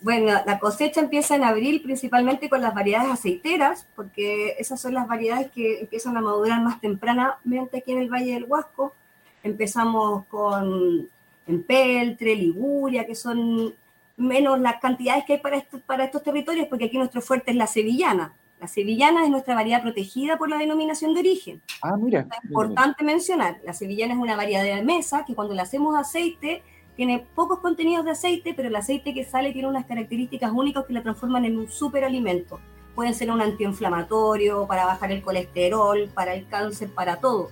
Bueno, 0.00 0.32
la 0.46 0.58
cosecha 0.58 1.00
empieza 1.00 1.34
en 1.34 1.44
abril 1.44 1.82
principalmente 1.82 2.48
con 2.48 2.60
las 2.60 2.74
variedades 2.74 3.10
aceiteras, 3.10 3.86
porque 3.96 4.54
esas 4.58 4.80
son 4.80 4.94
las 4.94 5.08
variedades 5.08 5.50
que 5.50 5.80
empiezan 5.80 6.16
a 6.16 6.20
madurar 6.20 6.62
más 6.62 6.80
tempranamente 6.80 7.78
aquí 7.78 7.92
en 7.92 7.98
el 7.98 8.08
Valle 8.08 8.34
del 8.34 8.44
Huasco. 8.44 8.94
Empezamos 9.42 10.24
con 10.26 11.08
en 11.48 11.62
Peltre, 11.62 12.36
Liguria, 12.36 13.06
que 13.06 13.14
son 13.14 13.74
menos 14.16 14.60
las 14.60 14.80
cantidades 14.80 15.24
que 15.24 15.34
hay 15.34 15.38
para, 15.40 15.64
para 15.86 16.04
estos 16.04 16.22
territorios, 16.22 16.68
porque 16.68 16.86
aquí 16.86 16.98
nuestro 16.98 17.22
fuerte 17.22 17.50
es 17.50 17.56
la 17.56 17.66
sevillana. 17.66 18.34
La 18.60 18.66
sevillana 18.66 19.24
es 19.24 19.30
nuestra 19.30 19.54
variedad 19.54 19.82
protegida 19.82 20.36
por 20.36 20.50
la 20.50 20.58
denominación 20.58 21.14
de 21.14 21.20
origen. 21.20 21.62
Ah, 21.80 21.96
mira. 21.96 22.26
Es 22.30 22.44
importante 22.44 23.04
mencionar, 23.04 23.60
la 23.64 23.72
sevillana 23.72 24.14
es 24.14 24.20
una 24.20 24.36
variedad 24.36 24.64
de 24.64 24.82
mesa 24.82 25.24
que 25.24 25.34
cuando 25.34 25.54
le 25.54 25.62
hacemos 25.62 25.96
aceite 25.96 26.62
tiene 26.98 27.24
pocos 27.36 27.60
contenidos 27.60 28.04
de 28.04 28.10
aceite, 28.10 28.54
pero 28.54 28.66
el 28.66 28.74
aceite 28.74 29.14
que 29.14 29.24
sale 29.24 29.52
tiene 29.52 29.68
unas 29.68 29.86
características 29.86 30.50
únicas 30.52 30.84
que 30.84 30.92
la 30.92 31.00
transforman 31.04 31.44
en 31.44 31.56
un 31.56 31.70
superalimento. 31.70 32.58
Pueden 32.96 33.14
ser 33.14 33.30
un 33.30 33.40
antiinflamatorio, 33.40 34.66
para 34.66 34.84
bajar 34.84 35.12
el 35.12 35.22
colesterol, 35.22 36.10
para 36.12 36.34
el 36.34 36.48
cáncer, 36.48 36.90
para 36.90 37.20
todo. 37.20 37.50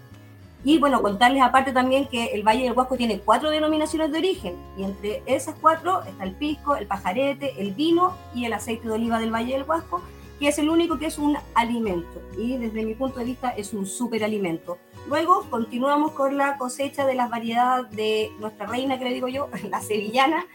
Y 0.65 0.79
bueno, 0.79 1.01
contarles 1.01 1.45
aparte 1.45 1.71
también 1.71 2.09
que 2.09 2.25
el 2.35 2.43
Valle 2.43 2.65
del 2.65 2.73
Huasco 2.73 2.97
tiene 2.97 3.21
cuatro 3.21 3.51
denominaciones 3.51 4.11
de 4.11 4.19
origen 4.19 4.57
y 4.77 4.83
entre 4.83 5.23
esas 5.27 5.55
cuatro 5.61 6.03
está 6.03 6.25
el 6.25 6.33
pisco, 6.33 6.75
el 6.75 6.89
pajarete, 6.89 7.55
el 7.57 7.71
vino 7.71 8.17
y 8.35 8.47
el 8.47 8.53
aceite 8.53 8.89
de 8.89 8.95
oliva 8.95 9.21
del 9.21 9.33
Valle 9.33 9.53
del 9.53 9.63
Huasco, 9.63 10.03
que 10.41 10.49
es 10.49 10.59
el 10.59 10.69
único 10.69 10.99
que 10.99 11.07
es 11.07 11.19
un 11.19 11.39
alimento 11.55 12.21
y 12.37 12.57
desde 12.57 12.85
mi 12.85 12.95
punto 12.95 13.21
de 13.21 13.27
vista 13.27 13.51
es 13.51 13.73
un 13.75 13.87
superalimento. 13.87 14.79
Luego 15.09 15.47
continuamos 15.51 16.13
con 16.13 16.37
la 16.37 16.57
cosecha 16.59 17.07
de 17.07 17.15
las 17.15 17.31
variedades 17.31 17.91
de 17.93 18.33
nuestra 18.41 18.67
reina, 18.67 18.99
que 18.99 19.05
le 19.05 19.15
digo 19.15 19.29
yo, 19.29 19.49
la 19.71 19.81
sevillana. 19.81 20.47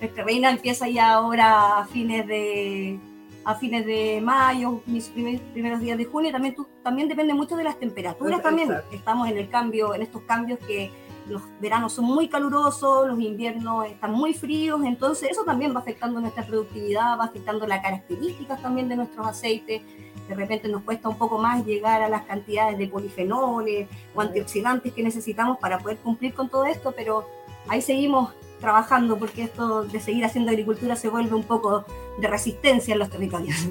Nuestra 0.00 0.24
reina 0.24 0.50
empieza 0.50 0.88
ya 0.88 1.12
ahora 1.12 1.78
a 1.78 1.86
fines 1.86 2.26
de 2.26 2.98
a 3.46 3.54
fines 3.54 3.84
de 3.84 4.22
mayo, 4.22 4.80
mis 4.86 5.08
primeros 5.08 5.80
días 5.80 5.98
de 5.98 6.06
junio, 6.06 6.32
también, 6.32 6.56
también 6.82 7.08
depende 7.08 7.34
mucho 7.34 7.56
de 7.56 7.64
las 7.64 7.78
temperaturas 7.78 8.42
también. 8.42 8.74
Estamos 8.90 9.28
en 9.28 9.36
el 9.36 9.50
cambio, 9.50 9.94
en 9.94 10.00
estos 10.00 10.22
cambios 10.22 10.58
que 10.60 10.90
los 11.28 11.42
veranos 11.60 11.92
son 11.92 12.06
muy 12.06 12.28
calurosos, 12.28 13.06
los 13.06 13.20
inviernos 13.20 13.86
están 13.86 14.12
muy 14.12 14.34
fríos, 14.34 14.82
entonces 14.84 15.30
eso 15.30 15.44
también 15.44 15.74
va 15.74 15.80
afectando 15.80 16.20
nuestra 16.20 16.46
productividad, 16.46 17.18
va 17.18 17.24
afectando 17.24 17.66
las 17.66 17.82
características 17.82 18.60
también 18.62 18.88
de 18.88 18.96
nuestros 18.96 19.26
aceites. 19.26 19.82
De 20.28 20.34
repente 20.34 20.68
nos 20.68 20.82
cuesta 20.82 21.08
un 21.08 21.18
poco 21.18 21.38
más 21.38 21.64
llegar 21.64 22.02
a 22.02 22.08
las 22.08 22.22
cantidades 22.22 22.78
de 22.78 22.88
polifenoles 22.88 23.88
o 24.14 24.20
antioxidantes 24.20 24.92
que 24.92 25.02
necesitamos 25.02 25.58
para 25.58 25.78
poder 25.78 25.98
cumplir 25.98 26.34
con 26.34 26.48
todo 26.48 26.64
esto, 26.66 26.92
pero 26.92 27.26
ahí 27.68 27.82
seguimos 27.82 28.32
trabajando 28.60 29.18
porque 29.18 29.42
esto 29.42 29.84
de 29.84 30.00
seguir 30.00 30.24
haciendo 30.24 30.50
agricultura 30.50 30.96
se 30.96 31.08
vuelve 31.08 31.34
un 31.34 31.42
poco 31.42 31.84
de 32.18 32.28
resistencia 32.28 32.94
en 32.94 33.00
los 33.00 33.10
territorios. 33.10 33.68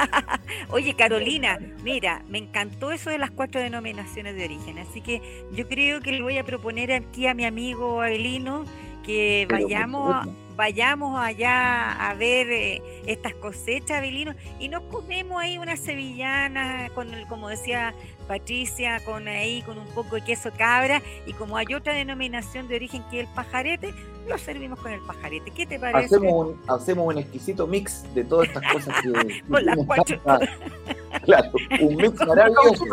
Oye, 0.70 0.94
Carolina, 0.94 1.58
mira, 1.82 2.22
me 2.28 2.38
encantó 2.38 2.92
eso 2.92 3.10
de 3.10 3.18
las 3.18 3.30
cuatro 3.30 3.60
denominaciones 3.60 4.34
de 4.34 4.44
origen, 4.44 4.78
así 4.78 5.02
que 5.02 5.20
yo 5.52 5.68
creo 5.68 6.00
que 6.00 6.12
le 6.12 6.22
voy 6.22 6.38
a 6.38 6.44
proponer 6.44 6.92
aquí 6.92 7.26
a 7.26 7.34
mi 7.34 7.44
amigo 7.44 8.00
Abelino 8.00 8.64
que 9.02 9.46
vayamos 9.50 10.26
vayamos 10.56 11.18
allá 11.18 11.92
a 12.10 12.14
ver 12.14 12.50
eh, 12.50 12.82
estas 13.06 13.34
cosechas, 13.34 13.98
Abelino, 13.98 14.34
y 14.60 14.68
nos 14.68 14.82
comemos 14.84 15.40
ahí 15.40 15.58
una 15.58 15.76
sevillana 15.76 16.90
con 16.94 17.12
el, 17.12 17.26
como 17.26 17.48
decía 17.48 17.94
Patricia, 18.28 19.00
con 19.04 19.28
ahí 19.28 19.62
con 19.62 19.78
un 19.78 19.88
poco 19.88 20.16
de 20.16 20.22
queso 20.22 20.50
cabra, 20.56 21.02
y 21.26 21.32
como 21.32 21.56
hay 21.56 21.74
otra 21.74 21.94
denominación 21.94 22.68
de 22.68 22.76
origen 22.76 23.02
que 23.10 23.20
es 23.20 23.28
el 23.28 23.34
pajarete, 23.34 23.94
lo 24.26 24.38
servimos 24.38 24.78
con 24.80 24.92
el 24.92 25.00
pajarete. 25.00 25.50
¿Qué 25.50 25.66
te 25.66 25.78
parece? 25.78 26.06
Hacemos 26.06 26.32
un, 26.32 26.60
hacemos 26.68 27.06
un 27.06 27.18
exquisito 27.18 27.66
mix 27.66 28.02
de 28.14 28.24
todas 28.24 28.48
estas 28.48 28.72
cosas 28.72 28.94
que... 29.02 29.42
con 29.48 29.64
las 29.64 29.78
cuatro... 29.86 30.20
claro, 31.24 31.50
un 31.80 31.96
mix 31.96 32.26
maravilloso. 32.26 32.84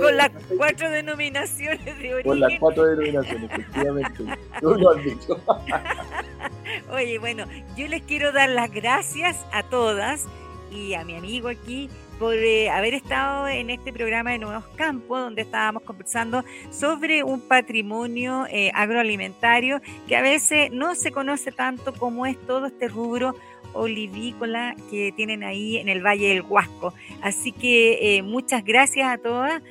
con, 0.00 0.16
las 0.16 0.30
cuatro 0.56 0.90
denominaciones 0.90 1.84
de 1.84 2.14
origen. 2.14 2.30
Con 2.30 2.40
las 2.40 2.52
cuatro 2.58 2.84
denominaciones, 2.84 3.50
efectivamente. 3.50 4.24
Tú 4.60 4.74
lo 4.74 4.90
has 4.90 5.04
dicho. 5.04 5.40
Oye, 6.92 7.18
bueno, 7.18 7.44
yo 7.76 7.86
les 7.88 8.02
quiero 8.02 8.32
dar 8.32 8.50
las 8.50 8.70
gracias 8.70 9.36
a 9.52 9.62
todas 9.62 10.26
y 10.70 10.94
a 10.94 11.04
mi 11.04 11.16
amigo 11.16 11.48
aquí 11.48 11.88
por 12.18 12.34
eh, 12.34 12.68
haber 12.68 12.94
estado 12.94 13.46
en 13.46 13.70
este 13.70 13.92
programa 13.92 14.32
de 14.32 14.38
Nuevos 14.38 14.66
Campos, 14.76 15.20
donde 15.20 15.42
estábamos 15.42 15.84
conversando 15.84 16.44
sobre 16.70 17.22
un 17.22 17.40
patrimonio 17.40 18.46
eh, 18.50 18.70
agroalimentario 18.74 19.80
que 20.08 20.16
a 20.16 20.22
veces 20.22 20.70
no 20.72 20.94
se 20.94 21.12
conoce 21.12 21.52
tanto 21.52 21.94
como 21.94 22.26
es 22.26 22.36
todo 22.46 22.66
este 22.66 22.88
rubro 22.88 23.36
olivícola 23.72 24.74
que 24.90 25.12
tienen 25.12 25.44
ahí 25.44 25.76
en 25.76 25.88
el 25.88 26.04
Valle 26.04 26.28
del 26.28 26.42
Huasco. 26.42 26.92
Así 27.22 27.52
que 27.52 28.16
eh, 28.16 28.22
muchas 28.22 28.64
gracias 28.64 29.06
a 29.08 29.18
todas. 29.18 29.62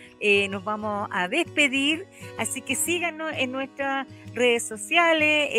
nos 0.50 0.64
vamos 0.64 1.10
a 1.12 1.28
despedir. 1.28 2.08
Así 2.38 2.62
que 2.62 2.76
síganos 2.76 3.32
en 3.36 3.52
nuestras 3.52 4.08
redes 4.38 4.63
sociales, 4.63 5.50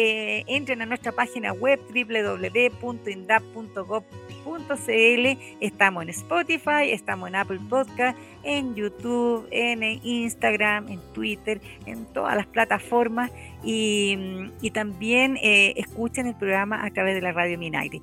entren 0.47 0.83
a 0.83 0.87
nuestra 0.87 1.13
página 1.13 1.53
web 1.53 1.81
www.indap.gov 1.89 4.05
Estamos 5.61 6.03
en 6.03 6.09
Spotify, 6.09 6.91
estamos 6.91 7.29
en 7.29 7.37
Apple 7.37 7.61
Podcast, 7.69 8.19
en 8.43 8.75
YouTube, 8.75 9.47
en 9.51 9.83
Instagram, 9.83 10.89
en 10.89 11.01
Twitter, 11.13 11.61
en 11.87 12.07
todas 12.07 12.35
las 12.35 12.47
plataformas 12.47 13.31
y, 13.63 14.51
mm, 14.63 14.73
también 14.73 15.37
eh, 15.43 15.75
escuchen 15.77 16.27
el 16.27 16.35
programa 16.35 16.85
a 16.85 16.91
través 16.91 17.15
de 17.15 17.21
la 17.21 17.33
radio 17.33 17.59
Minaire. 17.59 18.01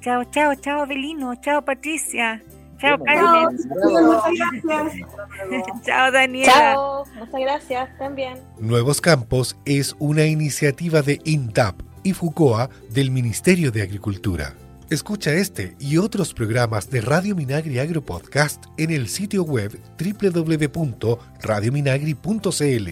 Chao, 0.00 0.24
chao, 0.24 0.54
chao, 0.56 0.86
Belino, 0.86 1.34
chao, 1.36 1.64
Patricia. 1.64 2.42
Chao, 2.80 2.98
Carmen. 3.04 3.58
Chao, 5.84 6.12
Daniela. 6.12 6.52
Chao, 6.52 7.04
muchas 7.18 7.40
gracias 7.40 7.98
también. 7.98 8.38
Nuevos 8.58 9.00
Campos 9.00 9.56
es 9.64 9.96
una 9.98 10.26
iniciativa 10.26 11.00
de 11.02 11.20
INTAP 11.24 11.80
y 12.02 12.12
FUCOA 12.12 12.68
del 12.90 13.10
Ministerio 13.10 13.72
de 13.72 13.82
Agricultura. 13.82 14.54
Escucha 14.90 15.34
este 15.34 15.76
y 15.78 15.98
otros 15.98 16.32
programas 16.32 16.88
de 16.88 17.02
Radio 17.02 17.36
Minagri 17.36 17.78
Agro 17.78 18.02
Podcast 18.02 18.64
en 18.78 18.90
el 18.90 19.08
sitio 19.08 19.42
web 19.42 19.78
www.radiominagri.cl 19.98 22.88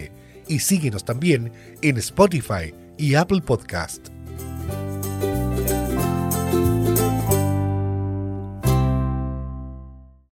y 0.49 0.59
síguenos 0.59 1.05
también 1.05 1.53
en 1.81 1.97
Spotify 1.97 2.75
y 2.99 3.15
Apple 3.15 3.41
Podcast. 3.41 4.16